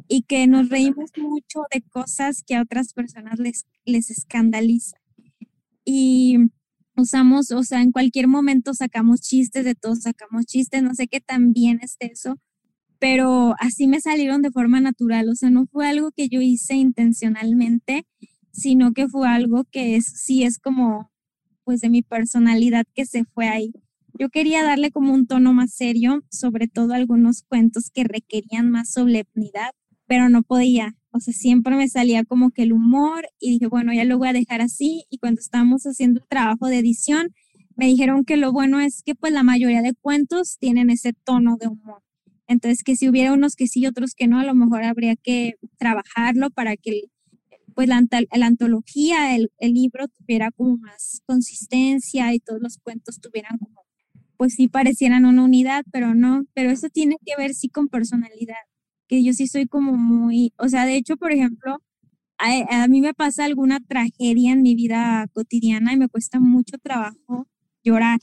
y 0.07 0.23
que 0.23 0.47
nos 0.47 0.69
reímos 0.69 1.11
mucho 1.15 1.61
de 1.71 1.83
cosas 1.83 2.41
que 2.41 2.55
a 2.55 2.63
otras 2.63 2.93
personas 2.93 3.37
les, 3.37 3.67
les 3.85 4.09
escandalizan. 4.09 4.99
Y 5.85 6.37
usamos, 6.97 7.51
o 7.51 7.61
sea, 7.61 7.83
en 7.83 7.91
cualquier 7.91 8.27
momento 8.27 8.73
sacamos 8.73 9.21
chistes 9.21 9.63
de 9.63 9.75
todos, 9.75 9.99
sacamos 9.99 10.47
chistes, 10.47 10.81
no 10.81 10.95
sé 10.95 11.07
qué 11.07 11.21
tan 11.21 11.53
bien 11.53 11.81
es 11.83 11.97
eso, 11.99 12.39
pero 12.97 13.53
así 13.59 13.85
me 13.85 14.01
salieron 14.01 14.41
de 14.41 14.49
forma 14.49 14.81
natural, 14.81 15.29
o 15.29 15.35
sea, 15.35 15.51
no 15.51 15.67
fue 15.67 15.87
algo 15.87 16.09
que 16.09 16.29
yo 16.29 16.41
hice 16.41 16.73
intencionalmente, 16.73 18.07
sino 18.51 18.91
que 18.91 19.07
fue 19.07 19.29
algo 19.29 19.65
que 19.65 19.97
es, 19.97 20.05
sí 20.05 20.41
es 20.41 20.57
como, 20.57 21.12
pues 21.63 21.81
de 21.81 21.89
mi 21.89 22.01
personalidad 22.01 22.85
que 22.93 23.05
se 23.05 23.23
fue 23.25 23.47
ahí. 23.47 23.73
Yo 24.19 24.29
quería 24.29 24.63
darle 24.63 24.91
como 24.91 25.13
un 25.13 25.25
tono 25.25 25.53
más 25.53 25.73
serio, 25.73 26.23
sobre 26.29 26.67
todo 26.67 26.93
algunos 26.93 27.41
cuentos 27.41 27.89
que 27.91 28.03
requerían 28.03 28.69
más 28.69 28.91
solemnidad, 28.91 29.71
pero 30.05 30.29
no 30.29 30.43
podía. 30.43 30.95
O 31.11 31.19
sea, 31.19 31.33
siempre 31.33 31.75
me 31.75 31.87
salía 31.87 32.23
como 32.23 32.51
que 32.51 32.63
el 32.63 32.73
humor 32.73 33.25
y 33.39 33.51
dije, 33.51 33.67
bueno, 33.67 33.93
ya 33.93 34.03
lo 34.03 34.17
voy 34.17 34.29
a 34.29 34.33
dejar 34.33 34.61
así. 34.61 35.05
Y 35.09 35.17
cuando 35.17 35.41
estábamos 35.41 35.83
haciendo 35.83 36.19
el 36.19 36.27
trabajo 36.27 36.67
de 36.67 36.79
edición, 36.79 37.33
me 37.75 37.87
dijeron 37.87 38.23
que 38.23 38.37
lo 38.37 38.51
bueno 38.51 38.79
es 38.79 39.01
que 39.03 39.15
pues 39.15 39.33
la 39.33 39.43
mayoría 39.43 39.81
de 39.81 39.93
cuentos 39.93 40.57
tienen 40.59 40.89
ese 40.89 41.13
tono 41.13 41.57
de 41.59 41.67
humor. 41.67 42.03
Entonces, 42.47 42.83
que 42.83 42.95
si 42.95 43.09
hubiera 43.09 43.33
unos 43.33 43.55
que 43.55 43.67
sí 43.67 43.81
y 43.81 43.87
otros 43.87 44.13
que 44.15 44.27
no, 44.27 44.39
a 44.39 44.43
lo 44.43 44.53
mejor 44.53 44.83
habría 44.83 45.15
que 45.15 45.55
trabajarlo 45.77 46.49
para 46.51 46.75
que 46.77 47.03
pues 47.73 47.87
la, 47.87 48.01
la 48.11 48.45
antología, 48.45 49.35
el, 49.35 49.51
el 49.59 49.73
libro 49.73 50.07
tuviera 50.07 50.51
como 50.51 50.77
más 50.77 51.21
consistencia 51.25 52.33
y 52.33 52.39
todos 52.39 52.61
los 52.61 52.77
cuentos 52.77 53.19
tuvieran 53.19 53.57
como 53.57 53.83
pues 54.37 54.55
sí 54.55 54.67
parecieran 54.67 55.25
una 55.25 55.43
unidad, 55.43 55.85
pero 55.91 56.15
no, 56.15 56.43
pero 56.53 56.69
eso 56.71 56.89
tiene 56.89 57.15
que 57.25 57.33
ver 57.37 57.53
sí 57.53 57.69
con 57.69 57.87
personalidad, 57.87 58.55
que 59.07 59.23
yo 59.23 59.31
sí 59.33 59.47
soy 59.47 59.67
como 59.67 59.93
muy, 59.93 60.53
o 60.57 60.67
sea, 60.67 60.85
de 60.85 60.95
hecho, 60.97 61.17
por 61.17 61.31
ejemplo, 61.31 61.81
a, 62.37 62.87
mí 62.89 62.99
me 63.01 63.13
pasa 63.13 63.45
alguna 63.45 63.79
tragedia 63.79 64.51
en 64.51 64.61
mi 64.61 64.75
vida 64.75 65.27
cotidiana 65.33 65.93
y 65.93 65.97
me 65.97 66.09
cuesta 66.09 66.39
mucho 66.41 66.77
trabajo 66.77 67.47
llorar, 67.83 68.19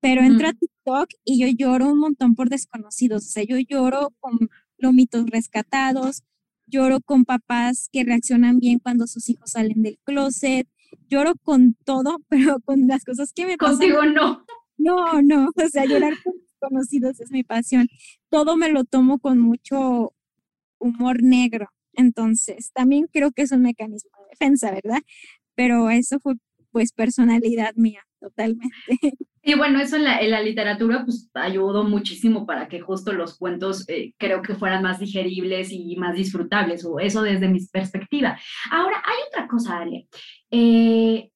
pero 0.00 0.22
entro 0.22 0.48
a 0.48 0.52
TikTok 0.52 1.08
y 1.24 1.40
yo 1.40 1.48
lloro 1.48 1.92
un 1.92 1.98
montón 1.98 2.34
por 2.34 2.48
desconocidos, 2.48 3.26
o 3.26 3.30
sea, 3.30 3.42
yo 3.42 3.56
lloro 3.58 4.14
con 4.20 4.50
lomitos 4.78 5.26
rescatados, 5.26 6.22
lloro 6.70 7.00
con 7.00 7.24
papás 7.24 7.88
que 7.92 8.04
reaccionan 8.04 8.58
bien 8.58 8.78
cuando 8.78 9.06
sus 9.06 9.28
hijos 9.28 9.50
salen 9.50 9.82
del 9.82 9.98
closet, 10.04 10.66
lloro 11.08 11.34
con 11.42 11.74
todo, 11.84 12.18
pero 12.28 12.60
con 12.60 12.86
las 12.86 13.04
cosas 13.04 13.32
que 13.32 13.46
me 13.46 13.56
pasan. 13.56 13.78
Contigo 13.78 14.04
no. 14.06 14.44
No, 14.78 15.20
no, 15.20 15.50
o 15.54 15.68
sea, 15.68 15.84
llorar 15.84 16.14
con 16.24 16.32
conocidos 16.60 17.20
es 17.20 17.30
mi 17.30 17.42
pasión. 17.42 17.88
Todo 18.28 18.56
me 18.56 18.70
lo 18.70 18.84
tomo 18.84 19.18
con 19.18 19.38
mucho 19.38 20.14
humor 20.78 21.22
negro. 21.22 21.68
Entonces, 21.94 22.70
también 22.72 23.08
creo 23.12 23.32
que 23.32 23.42
es 23.42 23.52
un 23.52 23.62
mecanismo 23.62 24.10
de 24.20 24.28
defensa, 24.30 24.70
¿verdad? 24.70 25.00
Pero 25.54 25.90
eso 25.90 26.20
fue 26.20 26.34
pues 26.70 26.92
personalidad 26.92 27.74
mía, 27.74 28.04
totalmente. 28.20 28.74
Y 29.42 29.54
bueno, 29.54 29.80
eso 29.80 29.96
en 29.96 30.04
la, 30.04 30.42
literatura 30.42 31.02
pues 31.04 31.30
ayudó 31.34 31.84
muchísimo 31.84 32.46
para 32.46 32.68
que 32.68 32.80
justo 32.80 33.12
los 33.12 33.38
cuentos 33.38 33.88
eh, 33.88 34.12
creo 34.18 34.42
que 34.42 34.54
fueran 34.54 34.82
más 34.82 34.98
digeribles 34.98 35.72
y 35.72 35.96
más 35.96 36.14
disfrutables, 36.14 36.84
o 36.84 37.00
eso 37.00 37.22
desde 37.22 37.48
mi 37.48 37.58
perspectiva. 37.66 38.38
Ahora, 38.70 39.02
hay 39.04 39.16
otra 39.28 39.48
cosa, 39.48 39.78
Ale. 39.78 40.08
Eh, 40.50 41.30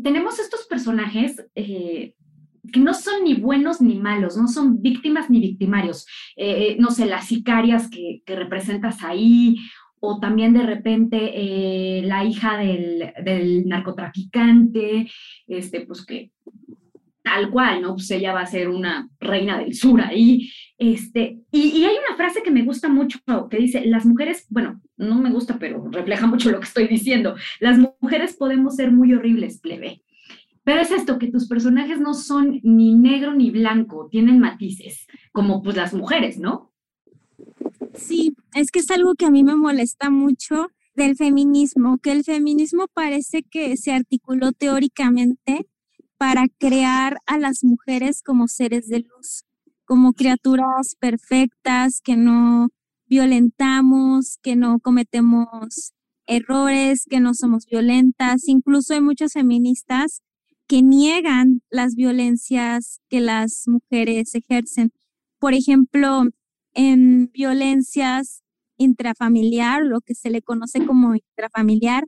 tenemos 0.00 0.38
estos 0.38 0.66
personajes 0.66 1.42
eh, 1.54 2.14
que 2.70 2.80
no 2.80 2.92
son 2.92 3.24
ni 3.24 3.34
buenos 3.34 3.80
ni 3.80 3.94
malos, 3.94 4.36
no 4.36 4.46
son 4.46 4.82
víctimas 4.82 5.30
ni 5.30 5.40
victimarios. 5.40 6.06
No 6.78 6.90
sé, 6.90 7.06
las 7.06 7.28
sicarias 7.28 7.88
que, 7.88 8.22
representas 8.26 9.02
ahí, 9.02 9.56
o 10.00 10.20
también 10.20 10.52
de 10.54 10.62
repente 10.62 11.18
eh, 11.34 12.02
la 12.04 12.24
hija 12.24 12.56
del, 12.58 13.66
narcotraficante, 13.66 15.10
este, 15.46 15.80
pues 15.82 16.04
que 16.04 16.30
tal 17.22 17.50
cual, 17.50 17.82
¿no? 17.82 17.94
Pues 17.94 18.10
ella 18.10 18.32
va 18.32 18.40
a 18.40 18.46
ser 18.46 18.68
una 18.68 19.08
reina 19.20 19.58
del 19.58 19.74
sur 19.74 20.00
ahí. 20.00 20.50
Este, 20.78 21.40
y, 21.50 21.60
y, 21.78 21.84
hay 21.84 21.96
una 21.96 22.16
frase 22.16 22.42
que 22.42 22.50
me 22.50 22.62
gusta 22.62 22.88
mucho 22.88 23.18
que 23.50 23.58
dice, 23.58 23.84
las 23.84 24.06
mujeres, 24.06 24.46
bueno, 24.48 24.80
no 24.96 25.16
me 25.16 25.30
gusta, 25.30 25.58
pero 25.58 25.88
refleja 25.90 26.26
mucho 26.26 26.50
lo 26.50 26.60
que 26.60 26.66
estoy 26.66 26.88
diciendo, 26.88 27.34
las 27.60 27.78
mujeres 28.00 28.36
podemos 28.36 28.76
ser 28.76 28.92
muy 28.92 29.12
horribles, 29.12 29.60
plebe, 29.60 30.02
pero 30.68 30.82
es 30.82 30.90
esto, 30.90 31.18
que 31.18 31.28
tus 31.28 31.48
personajes 31.48 31.98
no 31.98 32.12
son 32.12 32.60
ni 32.62 32.94
negro 32.94 33.32
ni 33.32 33.50
blanco, 33.50 34.06
tienen 34.10 34.38
matices, 34.38 35.06
como 35.32 35.62
pues 35.62 35.76
las 35.76 35.94
mujeres, 35.94 36.38
¿no? 36.38 36.72
Sí, 37.94 38.36
es 38.58 38.70
que 38.70 38.80
es 38.80 38.90
algo 38.90 39.14
que 39.14 39.26
a 39.26 39.30
mí 39.30 39.44
me 39.44 39.54
molesta 39.54 40.10
mucho 40.10 40.68
del 40.94 41.16
feminismo, 41.16 41.98
que 41.98 42.10
el 42.10 42.24
feminismo 42.24 42.86
parece 42.92 43.44
que 43.44 43.76
se 43.76 43.92
articuló 43.92 44.52
teóricamente 44.52 45.68
para 46.16 46.46
crear 46.58 47.18
a 47.26 47.38
las 47.38 47.62
mujeres 47.62 48.22
como 48.22 48.48
seres 48.48 48.88
de 48.88 49.00
luz, 49.00 49.44
como 49.84 50.12
criaturas 50.12 50.96
perfectas, 50.98 52.00
que 52.02 52.16
no 52.16 52.68
violentamos, 53.06 54.38
que 54.42 54.56
no 54.56 54.80
cometemos 54.80 55.92
errores, 56.26 57.04
que 57.08 57.20
no 57.20 57.34
somos 57.34 57.64
violentas. 57.66 58.48
Incluso 58.48 58.92
hay 58.92 59.00
muchas 59.00 59.34
feministas 59.34 60.22
que 60.66 60.82
niegan 60.82 61.62
las 61.70 61.94
violencias 61.94 63.00
que 63.08 63.20
las 63.20 63.62
mujeres 63.66 64.34
ejercen. 64.34 64.92
Por 65.38 65.54
ejemplo, 65.54 66.24
en 66.74 67.30
violencias 67.32 68.42
intrafamiliar, 68.78 69.82
lo 69.84 70.00
que 70.00 70.14
se 70.14 70.30
le 70.30 70.42
conoce 70.42 70.86
como 70.86 71.14
intrafamiliar, 71.14 72.04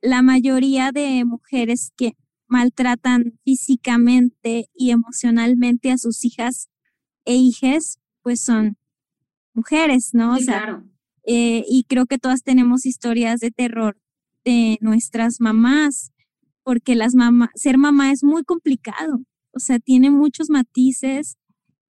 la 0.00 0.22
mayoría 0.22 0.92
de 0.92 1.24
mujeres 1.24 1.92
que 1.96 2.12
maltratan 2.46 3.38
físicamente 3.44 4.66
y 4.74 4.90
emocionalmente 4.90 5.90
a 5.90 5.98
sus 5.98 6.24
hijas 6.24 6.68
e 7.24 7.34
hijes, 7.34 7.98
pues 8.22 8.40
son 8.40 8.76
mujeres, 9.54 10.10
¿no? 10.12 10.36
claro. 10.38 10.84
Eh, 11.24 11.64
y 11.68 11.84
creo 11.84 12.06
que 12.06 12.18
todas 12.18 12.42
tenemos 12.42 12.86
historias 12.86 13.40
de 13.40 13.50
terror 13.50 13.98
de 14.44 14.78
nuestras 14.80 15.40
mamás 15.40 16.12
porque 16.62 16.94
las 16.94 17.14
mamá, 17.14 17.50
ser 17.54 17.78
mamá 17.78 18.10
es 18.10 18.22
muy 18.22 18.42
complicado, 18.44 19.22
o 19.52 19.58
sea, 19.58 19.78
tiene 19.78 20.10
muchos 20.10 20.50
matices 20.50 21.36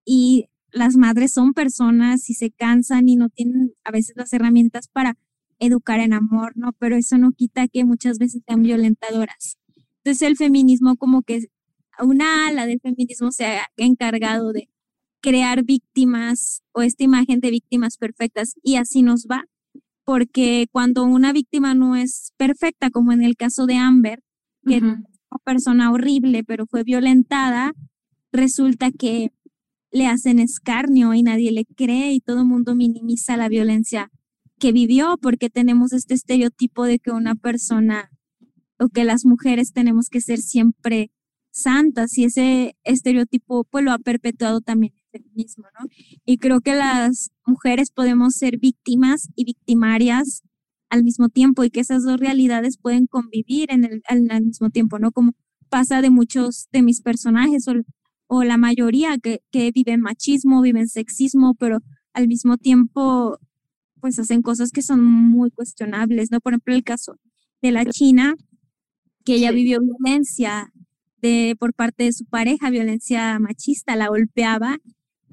y 0.05 0.47
las 0.73 0.97
madres 0.97 1.33
son 1.33 1.53
personas 1.53 2.29
y 2.31 2.35
se 2.35 2.51
cansan 2.51 3.09
y 3.09 3.17
no 3.17 3.29
tienen 3.29 3.73
a 3.85 3.91
veces 3.91 4.15
las 4.17 4.33
herramientas 4.33 4.89
para 4.89 5.17
educar 5.59 6.01
en 6.01 6.13
amor, 6.13 6.53
¿no? 6.57 6.73
Pero 6.79 6.97
eso 6.97 7.19
no 7.19 7.33
quita 7.33 7.69
que 7.69 7.85
muchas 7.85 8.19
veces 8.19 8.43
sean 8.47 8.63
violentadoras. 8.63 9.59
Entonces 10.03 10.23
el 10.23 10.37
feminismo 10.37 10.97
como 10.97 11.23
que 11.23 11.49
una 12.03 12.49
ala 12.49 12.67
del 12.67 12.81
feminismo 12.81 13.31
se 13.31 13.45
ha 13.45 13.67
encargado 13.77 14.53
de 14.53 14.69
crear 15.21 15.65
víctimas 15.65 16.63
o 16.73 16.83
esta 16.83 17.05
imagen 17.05 17.41
de 17.41 17.51
víctimas 17.51 17.99
perfectas 17.99 18.55
y 18.63 18.77
así 18.77 19.03
nos 19.03 19.27
va, 19.31 19.45
porque 20.05 20.67
cuando 20.73 21.05
una 21.05 21.33
víctima 21.33 21.75
no 21.75 21.95
es 21.95 22.33
perfecta, 22.39 22.91
como 22.91 23.13
en 23.13 23.23
el 23.23 23.37
caso 23.37 23.67
de 23.67 23.77
Amber, 23.77 24.23
que 24.67 24.77
es 24.77 24.83
una 24.83 25.05
persona 25.45 25.93
horrible, 25.93 26.43
pero 26.45 26.67
fue 26.67 26.85
violentada, 26.85 27.73
resulta 28.33 28.91
que 28.91 29.33
le 29.91 30.07
hacen 30.07 30.39
escarnio 30.39 31.15
y 31.15 31.23
nadie 31.23 31.53
le 31.53 31.65
cree 31.65 32.13
y 32.13 32.21
todo 32.21 32.41
el 32.41 32.47
mundo 32.47 32.75
minimiza 32.75 33.37
la 33.37 33.49
violencia 33.49 34.11
que 34.59 34.73
vivió 34.73 35.17
porque 35.21 35.51
tenemos 35.51 35.93
este 35.93 36.15
estereotipo 36.15 36.85
de 36.85 36.99
que 36.99 37.11
una 37.11 37.35
persona 37.35 38.11
o 38.79 38.89
que 38.89 39.05
las 39.05 39.25
mujeres 39.25 39.73
tenemos 39.73 40.09
que 40.09 40.21
ser 40.21 40.39
siempre 40.39 41.11
santas 41.51 42.17
y 42.17 42.25
ese 42.25 42.77
estereotipo 42.85 43.65
pues 43.65 43.85
lo 43.85 43.93
ha 43.93 43.99
perpetuado 43.99 44.61
también 44.61 44.93
el 45.13 45.23
feminismo, 45.23 45.65
¿no? 45.79 45.87
Y 46.25 46.39
creo 46.39 46.61
que 46.61 46.75
las 46.75 47.31
mujeres 47.45 47.91
podemos 47.91 48.35
ser 48.35 48.59
víctimas 48.59 49.29
y 49.35 49.45
victimarias 49.45 50.43
al 50.89 51.05
mismo 51.05 51.29
tiempo 51.29 51.65
y 51.65 51.71
que 51.71 51.81
esas 51.81 52.05
dos 52.05 52.19
realidades 52.19 52.79
pueden 52.79 53.07
convivir 53.07 53.73
en 53.73 53.85
el, 53.85 54.03
al, 54.07 54.45
mismo 54.45 54.71
tiempo, 54.71 54.99
¿no? 54.99 55.13
Como 55.13 55.33
pasa 55.69 56.03
de 56.03 56.11
muchos 56.11 56.69
de 56.73 56.83
mis 56.83 57.01
personajes 57.01 57.65
o 58.33 58.45
la 58.45 58.57
mayoría 58.57 59.19
que, 59.19 59.43
que 59.51 59.73
viven 59.73 60.01
machismo, 60.01 60.63
viven 60.63 60.87
sexismo, 60.87 61.55
pero 61.55 61.81
al 62.13 62.29
mismo 62.29 62.59
tiempo 62.59 63.41
pues 64.01 64.21
hacen 64.21 64.41
cosas 64.41 64.71
que 64.71 64.83
son 64.83 65.03
muy 65.03 65.51
cuestionables, 65.51 66.31
¿no? 66.31 66.41
Por 66.41 66.53
ejemplo, 66.53 66.73
el 66.73 66.85
caso 66.85 67.17
de 67.61 67.73
la 67.73 67.85
China, 67.85 68.37
que 69.25 69.35
ella 69.35 69.51
vivió 69.51 69.81
violencia 69.81 70.73
de, 71.21 71.57
por 71.59 71.75
parte 71.75 72.05
de 72.05 72.13
su 72.13 72.25
pareja, 72.25 72.71
violencia 72.71 73.37
machista, 73.41 73.97
la 73.97 74.07
golpeaba 74.07 74.79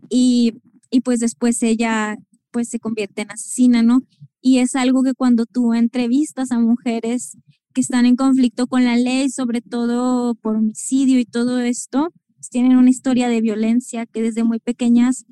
y, 0.10 0.56
y 0.90 1.02
pues 1.02 1.20
después 1.20 1.62
ella 1.62 2.18
pues 2.50 2.68
se 2.68 2.80
convierte 2.80 3.22
en 3.22 3.32
asesina, 3.32 3.84
¿no? 3.84 4.02
Y 4.42 4.58
es 4.58 4.76
algo 4.76 5.04
que 5.04 5.14
cuando 5.14 5.46
tú 5.46 5.76
entrevistas 5.76 6.52
a 6.52 6.60
mujeres 6.60 7.38
que 7.76 7.82
están 7.82 8.08
en 8.08 8.16
conflicto 8.16 8.66
con 8.66 8.86
la 8.86 8.98
ley, 8.98 9.30
sobre 9.30 9.62
todo 9.62 10.34
por 10.34 10.56
homicidio 10.56 11.20
y 11.20 11.26
todo 11.26 11.60
esto, 11.60 12.12
tienen 12.50 12.78
una 12.78 12.90
historia 12.90 13.30
de 13.30 13.42
violencia 13.42 14.06
que 14.06 14.22
desde 14.22 14.44
muy 14.44 14.60
pequeñas 14.60 15.26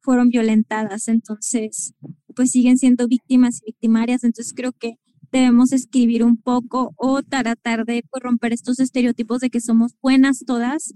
fueron 0.00 0.28
violentadas, 0.28 1.08
entonces 1.08 1.94
pues 2.34 2.50
siguen 2.50 2.78
siendo 2.78 3.06
víctimas 3.06 3.60
y 3.60 3.66
victimarias, 3.66 4.24
entonces 4.24 4.52
creo 4.54 4.72
que 4.72 4.96
debemos 5.30 5.72
escribir 5.72 6.24
un 6.24 6.36
poco 6.36 6.92
o 6.96 7.22
tratar 7.22 7.84
de 7.84 8.04
pues, 8.10 8.22
romper 8.22 8.52
estos 8.52 8.80
estereotipos 8.80 9.40
de 9.40 9.50
que 9.50 9.60
somos 9.60 9.94
buenas 10.00 10.44
todas, 10.46 10.94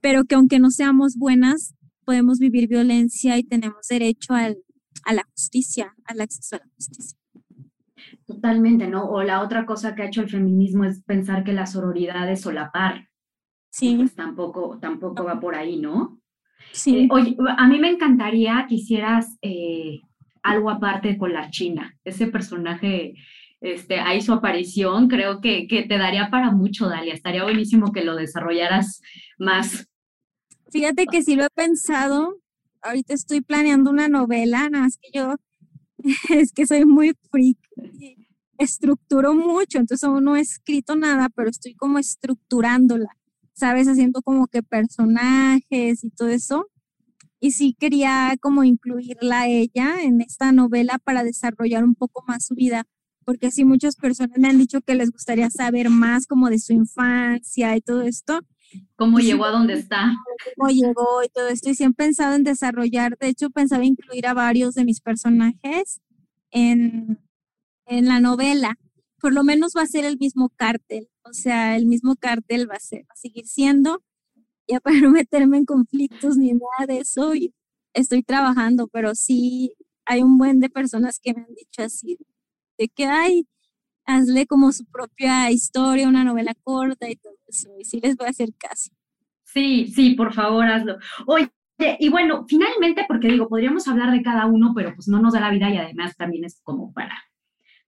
pero 0.00 0.24
que 0.24 0.34
aunque 0.34 0.58
no 0.58 0.70
seamos 0.70 1.16
buenas, 1.16 1.74
podemos 2.04 2.38
vivir 2.38 2.68
violencia 2.68 3.38
y 3.38 3.44
tenemos 3.44 3.86
derecho 3.88 4.34
al, 4.34 4.58
a 5.04 5.12
la 5.14 5.22
justicia, 5.30 5.94
al 6.04 6.20
acceso 6.20 6.56
a 6.56 6.58
la 6.60 6.68
justicia. 6.74 7.18
Totalmente, 8.26 8.88
¿no? 8.88 9.04
O 9.04 9.22
la 9.22 9.42
otra 9.42 9.66
cosa 9.66 9.94
que 9.94 10.02
ha 10.02 10.06
hecho 10.06 10.22
el 10.22 10.30
feminismo 10.30 10.84
es 10.84 11.02
pensar 11.02 11.44
que 11.44 11.52
la 11.52 11.66
sororidad 11.66 12.30
es 12.30 12.42
solapar. 12.42 13.08
Sí. 13.70 13.96
Pues 13.96 14.14
tampoco, 14.14 14.78
tampoco 14.80 15.24
va 15.24 15.38
por 15.38 15.54
ahí, 15.54 15.76
¿no? 15.76 16.20
Sí. 16.72 16.96
Eh, 16.96 17.08
oye, 17.10 17.36
a 17.56 17.68
mí 17.68 17.78
me 17.78 17.90
encantaría 17.90 18.66
que 18.68 18.76
hicieras 18.76 19.36
eh, 19.42 20.00
algo 20.42 20.70
aparte 20.70 21.16
con 21.18 21.32
la 21.32 21.50
China. 21.50 21.96
Ese 22.04 22.26
personaje 22.26 23.14
este, 23.60 23.98
ahí 23.98 24.20
su 24.20 24.32
aparición, 24.32 25.08
creo 25.08 25.40
que, 25.40 25.66
que 25.66 25.82
te 25.82 25.98
daría 25.98 26.30
para 26.30 26.50
mucho, 26.50 26.88
Dalia. 26.88 27.14
Estaría 27.14 27.42
buenísimo 27.42 27.92
que 27.92 28.04
lo 28.04 28.14
desarrollaras 28.16 29.02
más. 29.38 29.88
Fíjate 30.70 31.06
que 31.06 31.22
sí 31.22 31.34
lo 31.34 31.44
he 31.44 31.50
pensado. 31.50 32.36
Ahorita 32.82 33.14
estoy 33.14 33.40
planeando 33.40 33.90
una 33.90 34.08
novela, 34.08 34.68
nada 34.70 34.84
más 34.84 34.98
que 34.98 35.10
yo 35.12 35.34
es 36.30 36.52
que 36.52 36.66
soy 36.66 36.84
muy 36.84 37.14
freak. 37.30 37.58
Estructuro 38.58 39.34
mucho, 39.34 39.78
entonces 39.78 40.04
aún 40.04 40.24
no 40.24 40.36
he 40.36 40.40
escrito 40.40 40.96
nada, 40.96 41.28
pero 41.34 41.48
estoy 41.48 41.74
como 41.74 41.98
estructurándola, 41.98 43.16
¿sabes? 43.58 43.88
Haciendo 43.88 44.22
como 44.22 44.46
que 44.46 44.62
personajes 44.62 46.04
y 46.04 46.10
todo 46.10 46.28
eso. 46.28 46.66
Y 47.40 47.52
sí 47.52 47.76
quería 47.78 48.34
como 48.40 48.64
incluirla 48.64 49.42
a 49.42 49.48
ella 49.48 50.02
en 50.02 50.20
esta 50.20 50.52
novela 50.52 50.98
para 50.98 51.24
desarrollar 51.24 51.84
un 51.84 51.94
poco 51.94 52.24
más 52.26 52.46
su 52.46 52.54
vida, 52.54 52.84
porque 53.24 53.48
así 53.48 53.64
muchas 53.64 53.96
personas 53.96 54.38
me 54.38 54.48
han 54.48 54.58
dicho 54.58 54.80
que 54.80 54.94
les 54.94 55.10
gustaría 55.10 55.50
saber 55.50 55.90
más 55.90 56.26
como 56.26 56.50
de 56.50 56.58
su 56.58 56.72
infancia 56.72 57.76
y 57.76 57.80
todo 57.80 58.02
esto. 58.02 58.40
¿Cómo 58.96 59.18
llegó 59.18 59.44
a 59.44 59.50
donde 59.50 59.74
está? 59.74 60.14
Cómo 60.56 60.70
llegó 60.70 61.22
y 61.24 61.28
todo 61.28 61.48
esto. 61.48 61.70
Y 61.70 61.74
siempre 61.74 62.06
he 62.06 62.08
pensado 62.08 62.34
en 62.34 62.44
desarrollar, 62.44 63.16
de 63.18 63.28
hecho 63.28 63.50
pensaba 63.50 63.84
incluir 63.84 64.26
a 64.26 64.34
varios 64.34 64.74
de 64.74 64.84
mis 64.84 65.00
personajes 65.00 66.00
en, 66.50 67.18
en 67.86 68.06
la 68.06 68.20
novela. 68.20 68.76
Por 69.20 69.32
lo 69.32 69.44
menos 69.44 69.72
va 69.76 69.82
a 69.82 69.86
ser 69.86 70.04
el 70.04 70.18
mismo 70.18 70.50
cártel, 70.50 71.08
o 71.24 71.32
sea, 71.32 71.76
el 71.76 71.86
mismo 71.86 72.16
cártel 72.16 72.70
va 72.70 72.76
a, 72.76 72.80
ser, 72.80 73.02
va 73.02 73.14
a 73.14 73.16
seguir 73.16 73.46
siendo, 73.46 74.02
ya 74.66 74.80
para 74.80 75.00
no 75.00 75.10
meterme 75.10 75.58
en 75.58 75.64
conflictos 75.64 76.36
ni 76.36 76.52
nada 76.52 76.86
de 76.86 77.00
eso, 77.00 77.34
y 77.34 77.54
estoy 77.94 78.22
trabajando, 78.22 78.88
pero 78.88 79.14
sí 79.14 79.74
hay 80.06 80.22
un 80.22 80.38
buen 80.38 80.60
de 80.60 80.70
personas 80.70 81.18
que 81.20 81.34
me 81.34 81.42
han 81.42 81.54
dicho 81.54 81.82
así, 81.82 82.18
de 82.78 82.88
que 82.88 83.04
hay, 83.06 83.46
hazle 84.06 84.46
como 84.46 84.72
su 84.72 84.86
propia 84.86 85.50
historia, 85.50 86.08
una 86.08 86.24
novela 86.24 86.54
corta 86.62 87.10
y 87.10 87.16
todo 87.16 87.34
eso. 87.46 87.68
Y 87.78 87.84
sí 87.84 88.00
les 88.00 88.16
voy 88.16 88.28
a 88.28 88.30
hacer 88.30 88.48
caso. 88.56 88.90
Sí, 89.44 89.86
sí, 89.88 90.14
por 90.14 90.32
favor, 90.32 90.64
hazlo. 90.66 90.96
Oye, 91.26 91.50
y 91.98 92.08
bueno, 92.08 92.44
finalmente, 92.48 93.04
porque 93.06 93.28
digo, 93.28 93.48
podríamos 93.48 93.86
hablar 93.86 94.12
de 94.12 94.22
cada 94.22 94.46
uno, 94.46 94.72
pero 94.74 94.94
pues 94.94 95.08
no 95.08 95.20
nos 95.20 95.34
da 95.34 95.40
la 95.40 95.50
vida 95.50 95.70
y 95.70 95.76
además 95.76 96.16
también 96.16 96.44
es 96.44 96.60
como 96.62 96.92
para 96.92 97.16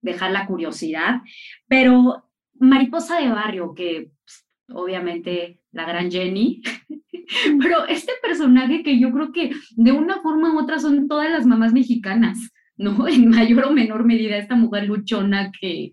dejar 0.02 0.30
la 0.30 0.46
curiosidad. 0.46 1.20
Pero 1.68 2.24
Mariposa 2.58 3.20
de 3.20 3.28
Barrio, 3.28 3.74
que 3.74 4.10
pues, 4.24 4.46
obviamente 4.68 5.60
la 5.72 5.84
gran 5.84 6.10
Jenny, 6.10 6.62
pero 7.60 7.86
este 7.86 8.12
personaje 8.22 8.82
que 8.82 8.98
yo 8.98 9.12
creo 9.12 9.32
que 9.32 9.50
de 9.76 9.92
una 9.92 10.20
forma 10.20 10.54
u 10.54 10.58
otra 10.58 10.78
son 10.78 11.08
todas 11.08 11.30
las 11.30 11.46
mamás 11.46 11.72
mexicanas. 11.72 12.38
¿no? 12.76 13.06
En 13.08 13.28
mayor 13.28 13.66
o 13.66 13.72
menor 13.72 14.04
medida, 14.04 14.36
esta 14.36 14.56
mujer 14.56 14.84
luchona 14.86 15.52
que, 15.60 15.92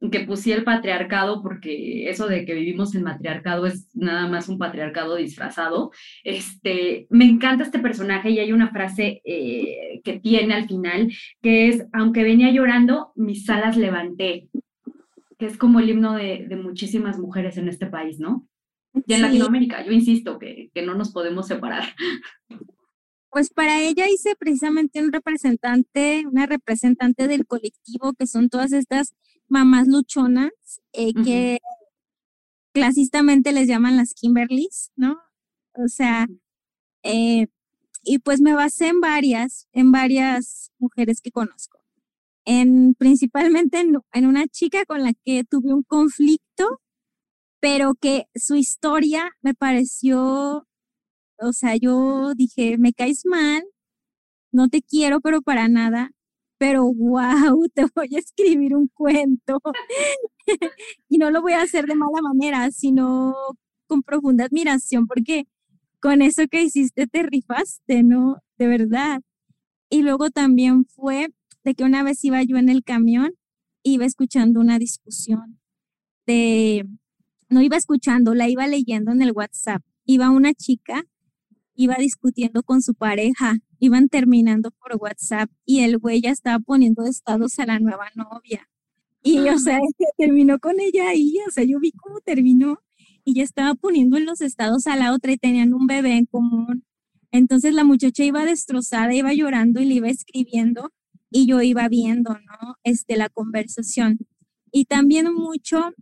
que 0.00 0.20
pusía 0.20 0.54
el 0.54 0.64
patriarcado, 0.64 1.42
porque 1.42 2.08
eso 2.08 2.28
de 2.28 2.44
que 2.44 2.54
vivimos 2.54 2.94
en 2.94 3.02
matriarcado 3.02 3.66
es 3.66 3.88
nada 3.94 4.28
más 4.28 4.48
un 4.48 4.58
patriarcado 4.58 5.16
disfrazado. 5.16 5.90
Este, 6.22 7.06
me 7.10 7.24
encanta 7.24 7.64
este 7.64 7.80
personaje 7.80 8.30
y 8.30 8.38
hay 8.38 8.52
una 8.52 8.70
frase 8.70 9.20
eh, 9.24 10.00
que 10.04 10.20
tiene 10.20 10.54
al 10.54 10.68
final, 10.68 11.12
que 11.42 11.68
es, 11.68 11.86
aunque 11.92 12.22
venía 12.22 12.52
llorando, 12.52 13.12
mis 13.16 13.48
alas 13.50 13.76
levanté, 13.76 14.48
que 15.36 15.46
es 15.46 15.56
como 15.56 15.80
el 15.80 15.90
himno 15.90 16.14
de, 16.14 16.46
de 16.48 16.56
muchísimas 16.56 17.18
mujeres 17.18 17.56
en 17.56 17.68
este 17.68 17.86
país, 17.86 18.20
¿no? 18.20 18.46
Y 19.06 19.14
en 19.14 19.22
Latinoamérica, 19.22 19.84
yo 19.84 19.92
insisto 19.92 20.38
que, 20.38 20.70
que 20.72 20.82
no 20.82 20.94
nos 20.94 21.12
podemos 21.12 21.46
separar. 21.46 21.84
Pues 23.30 23.50
para 23.50 23.82
ella 23.82 24.08
hice 24.08 24.34
precisamente 24.36 25.02
un 25.02 25.12
representante, 25.12 26.24
una 26.26 26.46
representante 26.46 27.28
del 27.28 27.46
colectivo, 27.46 28.14
que 28.14 28.26
son 28.26 28.48
todas 28.48 28.72
estas 28.72 29.14
mamás 29.48 29.88
luchonas, 29.88 30.52
eh, 30.92 31.12
que 31.24 31.58
clasistamente 32.72 33.52
les 33.52 33.68
llaman 33.68 33.96
las 33.96 34.14
Kimberlys, 34.14 34.92
¿no? 34.96 35.18
O 35.74 35.88
sea, 35.88 36.26
eh, 37.02 37.46
y 38.02 38.18
pues 38.20 38.40
me 38.40 38.54
basé 38.54 38.88
en 38.88 39.00
varias, 39.00 39.68
en 39.72 39.92
varias 39.92 40.72
mujeres 40.78 41.20
que 41.20 41.30
conozco. 41.30 41.80
En, 42.44 42.94
principalmente 42.94 43.80
en, 43.80 43.98
en 44.12 44.26
una 44.26 44.46
chica 44.46 44.84
con 44.86 45.02
la 45.02 45.12
que 45.24 45.44
tuve 45.44 45.74
un 45.74 45.82
conflicto, 45.82 46.80
pero 47.60 47.94
que 47.94 48.26
su 48.34 48.54
historia 48.56 49.32
me 49.42 49.54
pareció 49.54 50.68
o 51.40 51.52
sea, 51.52 51.76
yo 51.76 52.34
dije, 52.34 52.78
me 52.78 52.92
caes 52.92 53.24
mal, 53.24 53.62
no 54.52 54.68
te 54.68 54.82
quiero, 54.82 55.20
pero 55.20 55.42
para 55.42 55.68
nada, 55.68 56.10
pero 56.58 56.92
wow, 56.92 57.68
te 57.74 57.86
voy 57.94 58.14
a 58.14 58.18
escribir 58.18 58.74
un 58.76 58.88
cuento. 58.88 59.60
y 61.08 61.18
no 61.18 61.30
lo 61.30 61.40
voy 61.40 61.52
a 61.52 61.62
hacer 61.62 61.86
de 61.86 61.94
mala 61.94 62.20
manera, 62.22 62.70
sino 62.70 63.34
con 63.86 64.02
profunda 64.02 64.44
admiración, 64.44 65.06
porque 65.06 65.46
con 66.00 66.22
eso 66.22 66.46
que 66.48 66.62
hiciste 66.62 67.06
te 67.06 67.22
rifaste, 67.22 68.02
¿no? 68.02 68.38
De 68.58 68.66
verdad. 68.66 69.22
Y 69.90 70.02
luego 70.02 70.30
también 70.30 70.84
fue 70.84 71.28
de 71.64 71.74
que 71.74 71.84
una 71.84 72.02
vez 72.02 72.24
iba 72.24 72.42
yo 72.42 72.56
en 72.58 72.68
el 72.68 72.84
camión, 72.84 73.34
iba 73.82 74.04
escuchando 74.04 74.60
una 74.60 74.78
discusión 74.78 75.58
de, 76.26 76.86
no 77.48 77.62
iba 77.62 77.76
escuchando, 77.76 78.34
la 78.34 78.48
iba 78.48 78.66
leyendo 78.66 79.12
en 79.12 79.22
el 79.22 79.32
WhatsApp. 79.32 79.82
Iba 80.04 80.30
una 80.30 80.54
chica 80.54 81.04
iba 81.78 81.94
discutiendo 81.94 82.64
con 82.64 82.82
su 82.82 82.92
pareja, 82.94 83.54
iban 83.78 84.08
terminando 84.08 84.72
por 84.72 84.96
WhatsApp 85.00 85.48
y 85.64 85.80
el 85.80 85.98
güey 85.98 86.20
ya 86.20 86.30
estaba 86.30 86.58
poniendo 86.58 87.04
estados 87.04 87.56
a 87.60 87.66
la 87.66 87.78
nueva 87.78 88.08
novia. 88.16 88.68
Y, 89.22 89.38
o 89.48 89.58
sea, 89.58 89.78
terminó 90.18 90.58
con 90.58 90.80
ella 90.80 91.08
ahí, 91.10 91.36
o 91.46 91.52
sea, 91.52 91.62
yo 91.62 91.78
vi 91.78 91.92
cómo 91.92 92.20
terminó 92.20 92.80
y 93.24 93.34
ya 93.34 93.44
estaba 93.44 93.74
poniendo 93.76 94.16
en 94.16 94.26
los 94.26 94.40
estados 94.40 94.88
a 94.88 94.96
la 94.96 95.12
otra 95.12 95.30
y 95.30 95.36
tenían 95.36 95.72
un 95.72 95.86
bebé 95.86 96.16
en 96.16 96.26
común. 96.26 96.84
Entonces 97.30 97.72
la 97.74 97.84
muchacha 97.84 98.24
iba 98.24 98.44
destrozada, 98.44 99.14
iba 99.14 99.32
llorando 99.32 99.80
y 99.80 99.84
le 99.84 99.94
iba 99.94 100.08
escribiendo 100.08 100.90
y 101.30 101.46
yo 101.46 101.62
iba 101.62 101.88
viendo, 101.88 102.32
¿no? 102.32 102.74
Este, 102.82 103.16
la 103.16 103.28
conversación. 103.28 104.18
Y 104.72 104.86
también 104.86 105.32
mucho 105.32 105.92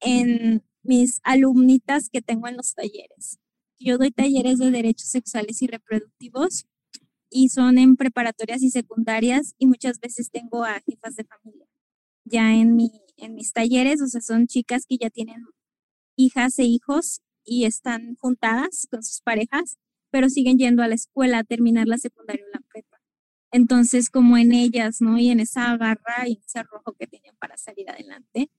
en 0.00 0.64
mis 0.82 1.20
alumnitas 1.22 2.08
que 2.10 2.22
tengo 2.22 2.48
en 2.48 2.56
los 2.56 2.74
talleres. 2.74 3.38
Yo 3.84 3.98
doy 3.98 4.10
talleres 4.10 4.58
de 4.58 4.70
derechos 4.70 5.08
sexuales 5.08 5.62
y 5.62 5.66
reproductivos 5.66 6.66
y 7.30 7.48
son 7.48 7.78
en 7.78 7.96
preparatorias 7.96 8.62
y 8.62 8.70
secundarias 8.70 9.54
y 9.58 9.66
muchas 9.66 10.00
veces 10.00 10.30
tengo 10.30 10.64
a 10.64 10.80
jefas 10.80 11.16
de 11.16 11.24
familia 11.24 11.66
ya 12.24 12.54
en, 12.54 12.76
mi, 12.76 12.90
en 13.16 13.34
mis 13.34 13.52
talleres, 13.52 14.00
o 14.02 14.06
sea, 14.06 14.20
son 14.20 14.46
chicas 14.46 14.86
que 14.86 14.96
ya 14.98 15.10
tienen 15.10 15.44
hijas 16.16 16.58
e 16.58 16.64
hijos 16.64 17.20
y 17.44 17.64
están 17.64 18.16
juntadas 18.16 18.86
con 18.90 19.02
sus 19.02 19.20
parejas, 19.22 19.78
pero 20.10 20.28
siguen 20.28 20.58
yendo 20.58 20.82
a 20.82 20.88
la 20.88 20.94
escuela 20.94 21.38
a 21.38 21.44
terminar 21.44 21.88
la 21.88 21.98
secundaria 21.98 22.44
o 22.46 22.50
la 22.52 22.62
prepa. 22.72 22.98
Entonces, 23.50 24.10
como 24.10 24.38
en 24.38 24.52
ellas, 24.52 25.00
¿no? 25.00 25.18
Y 25.18 25.30
en 25.30 25.40
esa 25.40 25.76
garra 25.76 26.26
y 26.26 26.40
ese 26.44 26.60
arrojo 26.60 26.94
que 26.98 27.06
tienen 27.06 27.34
para 27.38 27.56
salir 27.58 27.90
adelante, 27.90 28.50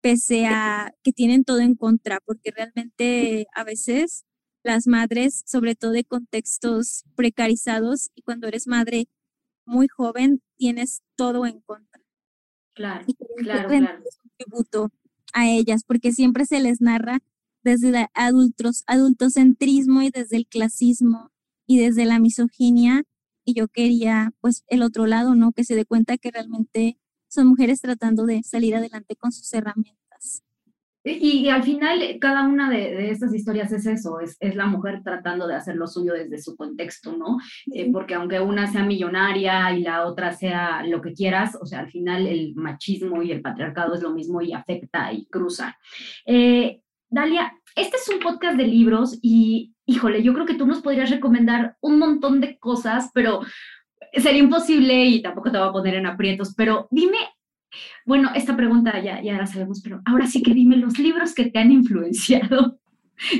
pese 0.00 0.46
a 0.46 0.94
que 1.02 1.12
tienen 1.12 1.44
todo 1.44 1.60
en 1.60 1.74
contra, 1.76 2.20
porque 2.24 2.50
realmente 2.50 3.46
a 3.54 3.64
veces 3.64 4.24
las 4.64 4.86
madres, 4.86 5.42
sobre 5.46 5.74
todo 5.74 5.92
de 5.92 6.04
contextos 6.04 7.04
precarizados, 7.16 8.10
y 8.14 8.22
cuando 8.22 8.46
eres 8.48 8.66
madre 8.66 9.08
muy 9.66 9.88
joven, 9.88 10.42
tienes 10.56 11.02
todo 11.16 11.46
en 11.46 11.60
contra. 11.60 12.02
Claro, 12.74 13.04
Y 13.06 13.14
claro, 13.14 13.68
claro. 13.68 13.98
un 14.24 14.30
tributo 14.38 14.90
a 15.34 15.48
ellas, 15.48 15.84
porque 15.84 16.12
siempre 16.12 16.46
se 16.46 16.60
les 16.60 16.80
narra 16.80 17.20
desde 17.62 17.88
el 17.90 18.06
adultos, 18.14 18.82
adultocentrismo 18.86 20.02
y 20.02 20.10
desde 20.10 20.36
el 20.36 20.46
clasismo 20.46 21.30
y 21.66 21.78
desde 21.78 22.04
la 22.04 22.18
misoginia. 22.18 23.04
Y 23.44 23.54
yo 23.54 23.68
quería, 23.68 24.32
pues, 24.40 24.64
el 24.68 24.82
otro 24.82 25.06
lado, 25.06 25.34
¿no? 25.34 25.52
Que 25.52 25.64
se 25.64 25.74
dé 25.74 25.84
cuenta 25.84 26.16
que 26.18 26.30
realmente 26.30 26.98
son 27.28 27.46
mujeres 27.48 27.80
tratando 27.80 28.24
de 28.26 28.42
salir 28.42 28.74
adelante 28.76 29.16
con 29.16 29.32
sus 29.32 29.52
herramientas. 29.52 30.01
Y, 31.04 31.38
y 31.38 31.48
al 31.48 31.62
final, 31.62 32.00
cada 32.20 32.44
una 32.44 32.70
de, 32.70 32.94
de 32.94 33.10
estas 33.10 33.34
historias 33.34 33.72
es 33.72 33.86
eso, 33.86 34.20
es, 34.20 34.36
es, 34.40 34.54
la 34.54 34.66
mujer 34.66 35.02
tratando 35.02 35.46
de 35.46 35.54
hacer 35.54 35.76
lo 35.76 35.86
suyo 35.86 36.12
desde 36.12 36.38
su 36.38 36.56
contexto, 36.56 37.16
¿no? 37.16 37.38
Eh, 37.72 37.90
porque 37.92 38.14
aunque 38.14 38.40
una 38.40 38.70
sea 38.70 38.84
millonaria 38.84 39.72
y 39.72 39.82
la 39.82 40.06
otra 40.06 40.32
sea 40.32 40.84
lo 40.86 41.00
que 41.02 41.12
quieras, 41.12 41.58
o 41.60 41.66
sea, 41.66 41.80
al 41.80 41.90
final 41.90 42.26
el 42.26 42.54
machismo 42.54 43.22
y 43.22 43.32
el 43.32 43.42
patriarcado 43.42 43.94
es 43.94 44.02
lo 44.02 44.12
mismo 44.12 44.40
y 44.42 44.52
afecta 44.52 45.12
y 45.12 45.26
cruza. 45.26 45.76
Eh, 46.24 46.80
Dalia, 47.08 47.52
este 47.74 47.96
es 47.96 48.08
un 48.08 48.20
podcast 48.20 48.56
de 48.56 48.66
libros 48.66 49.18
y, 49.22 49.74
híjole, 49.86 50.22
yo 50.22 50.32
creo 50.34 50.46
que 50.46 50.54
tú 50.54 50.66
nos 50.66 50.82
podrías 50.82 51.10
recomendar 51.10 51.76
un 51.80 51.98
montón 51.98 52.40
de 52.40 52.58
cosas, 52.58 53.10
pero 53.12 53.40
sería 54.14 54.42
imposible 54.42 55.06
y 55.06 55.22
tampoco 55.22 55.50
te 55.50 55.58
voy 55.58 55.68
a 55.68 55.72
poner 55.72 55.94
en 55.94 56.06
aprietos, 56.06 56.54
pero 56.56 56.86
dime 56.90 57.18
bueno, 58.04 58.30
esta 58.34 58.56
pregunta 58.56 59.00
ya, 59.02 59.22
ya 59.22 59.36
la 59.36 59.46
sabemos, 59.46 59.80
pero 59.82 60.00
ahora 60.04 60.26
sí 60.26 60.42
que 60.42 60.54
dime 60.54 60.76
los 60.76 60.98
libros 60.98 61.34
que 61.34 61.46
te 61.46 61.58
han 61.58 61.72
influenciado. 61.72 62.78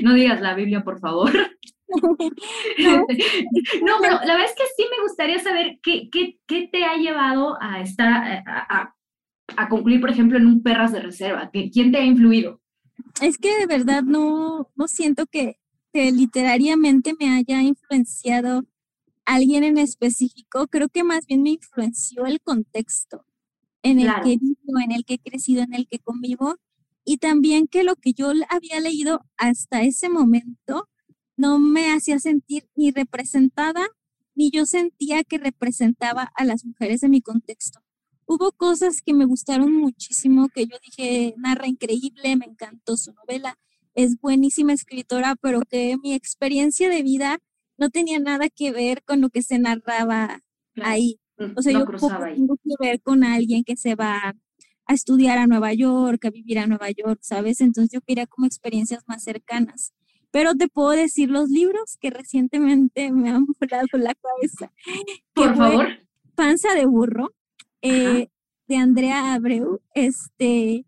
No 0.01 0.13
digas 0.13 0.39
la 0.41 0.55
Biblia, 0.55 0.83
por 0.83 0.99
favor. 0.99 1.31
No, 2.79 2.97
no 2.97 3.97
pero 4.01 4.15
la 4.25 4.35
verdad 4.35 4.45
es 4.45 4.55
que 4.55 4.63
sí 4.75 4.85
me 4.89 5.03
gustaría 5.03 5.39
saber 5.39 5.79
qué, 5.83 6.09
qué, 6.11 6.39
qué 6.47 6.67
te 6.71 6.85
ha 6.85 6.97
llevado 6.97 7.57
a 7.61 7.81
estar, 7.81 8.07
a, 8.07 8.43
a, 8.47 8.95
a, 9.55 9.69
concluir, 9.69 10.01
por 10.01 10.09
ejemplo, 10.09 10.37
en 10.37 10.47
un 10.47 10.63
Perras 10.63 10.91
de 10.91 11.01
Reserva. 11.01 11.51
¿Quién 11.51 11.91
te 11.91 11.99
ha 11.99 12.05
influido? 12.05 12.61
Es 13.21 13.37
que 13.37 13.55
de 13.57 13.67
verdad 13.67 14.01
no, 14.01 14.71
no 14.75 14.87
siento 14.87 15.25
que, 15.27 15.59
que 15.93 16.11
literariamente 16.11 17.13
me 17.19 17.29
haya 17.29 17.61
influenciado 17.61 18.63
alguien 19.25 19.63
en 19.63 19.77
específico. 19.77 20.67
Creo 20.67 20.89
que 20.89 21.03
más 21.03 21.25
bien 21.27 21.43
me 21.43 21.51
influenció 21.51 22.25
el 22.25 22.41
contexto 22.41 23.25
en 23.83 23.99
el 23.99 24.05
claro. 24.05 24.23
que 24.23 24.37
vivo, 24.37 24.79
en 24.83 24.91
el 24.91 25.05
que 25.05 25.15
he 25.15 25.19
crecido, 25.19 25.61
en 25.61 25.73
el 25.73 25.87
que 25.87 25.99
convivo, 25.99 26.55
y 27.05 27.17
también 27.17 27.67
que 27.67 27.83
lo 27.83 27.95
que 27.95 28.13
yo 28.13 28.31
había 28.49 28.79
leído 28.79 29.25
hasta 29.37 29.83
ese 29.83 30.09
momento 30.09 30.89
no 31.35 31.59
me 31.59 31.91
hacía 31.91 32.19
sentir 32.19 32.69
ni 32.75 32.91
representada, 32.91 33.85
ni 34.35 34.49
yo 34.49 34.65
sentía 34.65 35.23
que 35.23 35.37
representaba 35.37 36.31
a 36.35 36.45
las 36.45 36.65
mujeres 36.65 37.01
de 37.01 37.09
mi 37.09 37.21
contexto. 37.21 37.81
Hubo 38.25 38.51
cosas 38.53 39.01
que 39.01 39.13
me 39.13 39.25
gustaron 39.25 39.73
muchísimo, 39.73 40.47
que 40.49 40.65
yo 40.65 40.77
dije, 40.83 41.35
narra 41.37 41.67
increíble, 41.67 42.35
me 42.35 42.45
encantó 42.45 42.95
su 42.95 43.13
novela, 43.13 43.59
es 43.95 44.19
buenísima 44.19 44.73
escritora, 44.73 45.35
pero 45.35 45.61
que 45.61 45.97
mi 46.01 46.13
experiencia 46.13 46.89
de 46.89 47.03
vida 47.03 47.39
no 47.77 47.89
tenía 47.89 48.19
nada 48.19 48.49
que 48.49 48.71
ver 48.71 49.03
con 49.03 49.21
lo 49.21 49.29
que 49.29 49.43
se 49.43 49.59
narraba 49.59 50.41
claro. 50.73 50.91
ahí. 50.91 51.19
O 51.55 51.61
sea, 51.61 51.73
no 51.73 51.79
yo 51.79 51.85
poco 51.85 52.09
tengo 52.35 52.55
que 52.57 52.75
ver 52.79 53.01
con 53.01 53.23
alguien 53.23 53.63
que 53.63 53.75
se 53.75 53.95
va 53.95 54.35
a 54.85 54.93
estudiar 54.93 55.37
a 55.37 55.47
Nueva 55.47 55.73
York, 55.73 56.25
a 56.25 56.29
vivir 56.29 56.59
a 56.59 56.67
Nueva 56.67 56.91
York, 56.91 57.19
¿sabes? 57.21 57.61
Entonces 57.61 57.91
yo 57.91 58.01
quería 58.01 58.27
como 58.27 58.47
experiencias 58.47 59.03
más 59.07 59.23
cercanas. 59.23 59.93
Pero 60.31 60.55
te 60.55 60.67
puedo 60.67 60.89
decir 60.89 61.29
los 61.29 61.49
libros 61.49 61.97
que 61.99 62.09
recientemente 62.09 63.11
me 63.11 63.29
han 63.29 63.45
volado 63.45 63.87
la 63.93 64.15
cabeza. 64.15 64.71
Por 65.33 65.55
favor. 65.55 65.87
Panza 66.35 66.73
de 66.73 66.85
burro, 66.85 67.33
eh, 67.81 68.29
de 68.67 68.75
Andrea 68.75 69.33
Abreu. 69.33 69.79
Este 69.93 70.85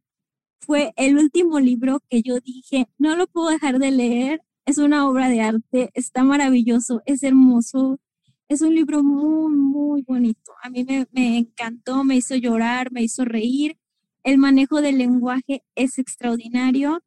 fue 0.60 0.94
el 0.96 1.18
último 1.18 1.60
libro 1.60 2.02
que 2.10 2.24
yo 2.24 2.40
dije, 2.40 2.88
no 2.98 3.16
lo 3.16 3.28
puedo 3.28 3.50
dejar 3.50 3.78
de 3.80 3.92
leer. 3.92 4.42
Es 4.66 4.80
una 4.80 5.08
obra 5.08 5.30
de 5.30 5.42
arte, 5.42 5.92
está 5.94 6.24
maravilloso, 6.24 7.04
es 7.06 7.22
hermoso, 7.22 8.00
es 8.48 8.62
un 8.62 8.76
libro 8.76 9.04
muy, 9.04 9.54
muy 9.54 10.02
bonito. 10.04 10.54
A 10.62 10.70
mí 10.70 10.84
me, 10.84 11.08
me, 11.12 11.38
encantó, 11.38 12.04
me 12.04 12.16
hizo 12.16 12.36
llorar, 12.36 12.92
me 12.92 13.02
hizo 13.02 13.26
reír. 13.26 13.78
El 14.24 14.38
manejo 14.38 14.82
del 14.82 14.98
lenguaje 14.98 15.64
es 15.76 15.98
extraordinario. 16.00 17.04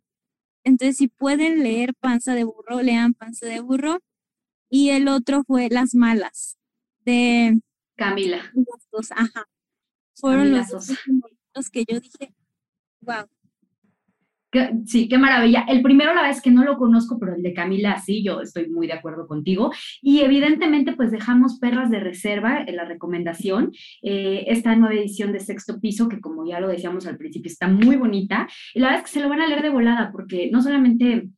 Entonces, 0.65 0.97
si 0.97 1.09
pueden 1.09 1.63
leer 1.63 1.95
Panza 1.95 2.35
de 2.35 2.45
Burro, 2.45 2.83
lean 2.83 3.15
Panza 3.15 3.47
de 3.47 3.61
Burro. 3.61 3.99
Y 4.71 4.91
el 4.91 5.09
otro 5.09 5.45
fue 5.45 5.69
Las 5.71 5.95
Malas, 5.95 6.59
de 7.05 7.59
Camila. 7.97 8.53
Los 8.55 8.89
dos, 8.93 9.13
ajá. 9.13 9.49
Fueron 10.15 10.45
Camila 10.45 10.67
los 10.71 10.89
dos 11.55 11.71
que 11.71 11.85
yo 11.89 12.01
dije, 12.01 12.35
wow. 13.01 13.27
Sí, 14.87 15.09
qué 15.09 15.19
maravilla. 15.19 15.67
El 15.69 15.83
primero, 15.83 16.15
la 16.15 16.31
es 16.31 16.41
que 16.41 16.51
no 16.51 16.65
lo 16.65 16.79
conozco, 16.79 17.19
pero 17.19 17.35
el 17.35 17.43
de 17.43 17.53
Camila 17.53 17.99
sí, 17.99 18.23
yo 18.23 18.41
estoy 18.41 18.69
muy 18.71 18.87
de 18.87 18.95
acuerdo 18.95 19.27
contigo. 19.27 19.71
Y 20.01 20.21
evidentemente, 20.21 20.93
pues 20.95 21.11
dejamos 21.11 21.59
Perras 21.59 21.91
de 21.91 22.01
Reserva 22.01 22.63
en 22.67 22.77
la 22.77 22.85
recomendación. 22.87 23.73
Eh, 24.03 24.45
esta 24.49 24.75
nueva 24.75 24.95
edición 24.95 25.33
de 25.33 25.41
Sexto 25.41 25.81
Piso, 25.81 26.09
que 26.09 26.21
como 26.21 26.47
ya 26.49 26.61
lo 26.61 26.69
decíamos 26.69 27.07
al 27.07 27.19
principio, 27.19 27.51
está 27.51 27.69
muy 27.69 27.97
bonita. 27.97 28.49
Y 28.75 28.81
la 28.81 28.89
verdad 28.89 29.05
es 29.05 29.11
que 29.11 29.19
se 29.19 29.23
lo 29.23 29.29
van 29.29 29.43
a 29.43 29.47
leer 29.47 29.63
de 29.63 29.71
volada, 29.71 30.11
porque 30.13 30.49
no 30.51 30.63
solamente, 30.63 31.29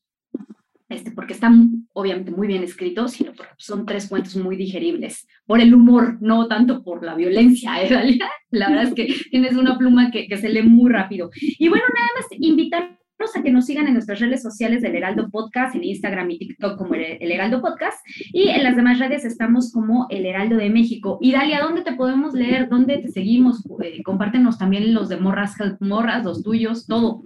este, 0.91 1.13
porque 1.13 1.33
está 1.33 1.51
obviamente 1.95 2.31
muy 2.31 2.47
bien 2.47 2.63
escrito, 2.63 3.09
sino 3.09 3.33
porque 3.33 3.53
son 3.57 3.87
tres 3.87 4.09
cuentos 4.09 4.37
muy 4.37 4.57
digeribles. 4.57 5.27
Por 5.47 5.61
el 5.61 5.75
humor, 5.75 6.19
no 6.21 6.47
tanto 6.49 6.83
por 6.83 7.05
la 7.05 7.15
violencia, 7.15 7.83
¿eh, 7.83 7.89
Dalia? 7.89 8.31
La 8.51 8.69
verdad 8.69 8.89
es 8.89 8.95
que 8.95 9.15
tienes 9.31 9.57
una 9.57 9.79
pluma 9.79 10.11
que, 10.11 10.27
que 10.27 10.37
se 10.37 10.49
lee 10.49 10.63
muy 10.63 10.91
rápido. 10.91 11.31
Y 11.41 11.69
bueno, 11.69 11.85
nada 11.95 12.09
más 12.17 12.27
invitar 12.39 13.01
a 13.37 13.43
que 13.43 13.53
nos 13.53 13.67
sigan 13.67 13.87
en 13.87 13.93
nuestras 13.93 14.19
redes 14.19 14.43
sociales 14.43 14.81
del 14.81 14.95
Heraldo 14.95 15.29
Podcast, 15.31 15.75
en 15.75 15.85
Instagram 15.85 16.31
y 16.31 16.39
TikTok 16.39 16.79
como 16.79 16.95
el, 16.95 17.31
Heraldo 17.31 17.61
Podcast, 17.61 17.99
y 18.33 18.49
en 18.49 18.63
las 18.63 18.77
demás 18.77 18.99
redes 18.99 19.27
estamos 19.27 19.73
como 19.73 20.07
el 20.09 20.25
Heraldo 20.25 20.57
de 20.57 20.71
México. 20.71 21.19
Y 21.21 21.33
Dalia, 21.33 21.61
¿dónde 21.61 21.83
te 21.83 21.93
podemos 21.93 22.33
leer? 22.33 22.69
¿Dónde 22.71 22.97
te 22.99 23.09
seguimos? 23.09 23.63
Eh, 23.83 24.03
compártenos 24.03 24.59
también 24.59 24.95
los 24.95 25.11
de 25.11 25.19
Morras 25.19 25.61
Help 25.61 25.81
Morras, 25.83 26.25
los 26.25 26.43
tuyos, 26.43 26.87
todo. 26.87 27.23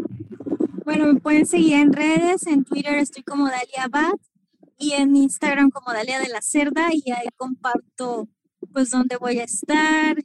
Bueno, 0.84 1.12
me 1.12 1.20
pueden 1.20 1.46
seguir 1.46 1.74
en 1.74 1.92
redes, 1.92 2.46
en 2.46 2.64
Twitter 2.64 2.94
estoy 2.94 3.22
como 3.22 3.46
Dalia 3.46 3.88
Bat 3.90 4.20
y 4.78 4.92
en 4.92 5.16
Instagram 5.16 5.70
como 5.70 5.92
Dalia 5.92 6.18
de 6.18 6.28
la 6.28 6.42
Cerda 6.42 6.88
y 6.92 7.10
ahí 7.10 7.28
comparto 7.36 8.28
pues 8.72 8.90
dónde 8.90 9.16
voy 9.16 9.38
a 9.38 9.44
estar, 9.44 10.16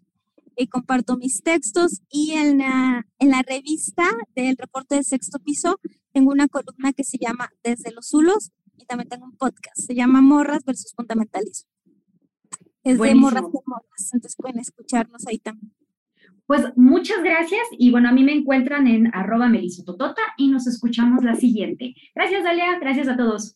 y 0.59 0.67
comparto 0.67 1.15
mis 1.15 1.41
textos 1.41 2.01
y 2.09 2.31
en 2.31 2.57
la, 2.57 3.07
en 3.17 3.29
la 3.29 3.41
revista 3.41 4.03
del 4.35 4.57
reporte 4.57 4.95
de 4.95 5.03
sexto 5.03 5.39
piso 5.39 5.79
tengo 6.11 6.31
una 6.31 6.49
columna 6.49 6.91
que 6.91 7.05
se 7.05 7.17
llama 7.17 7.49
Desde 7.63 7.91
los 7.93 8.09
Zulos 8.09 8.51
y 8.75 8.85
también 8.85 9.07
tengo 9.07 9.25
un 9.25 9.37
podcast, 9.37 9.77
se 9.77 9.95
llama 9.95 10.21
Morras 10.21 10.65
versus 10.65 10.93
Fundamentalismo. 10.93 11.69
Es 12.83 12.97
Buenísimo. 12.97 13.29
de 13.29 13.41
Morras 13.41 13.53
y 13.53 13.69
Morras, 13.69 14.13
entonces 14.13 14.35
pueden 14.35 14.59
escucharnos 14.59 15.25
ahí 15.27 15.39
también. 15.39 15.73
Pues 16.49 16.65
muchas 16.75 17.21
gracias 17.23 17.62
y 17.77 17.91
bueno, 17.91 18.09
a 18.09 18.12
mí 18.12 18.23
me 18.23 18.33
encuentran 18.33 18.88
en 18.88 19.13
arroba 19.13 19.47
melisototota 19.47 20.23
y 20.35 20.47
nos 20.47 20.65
escuchamos 20.65 21.23
la 21.23 21.35
siguiente. 21.35 21.93
Gracias 22.15 22.43
Dalia, 22.43 22.79
gracias 22.79 23.07
a 23.07 23.15
todos. 23.15 23.55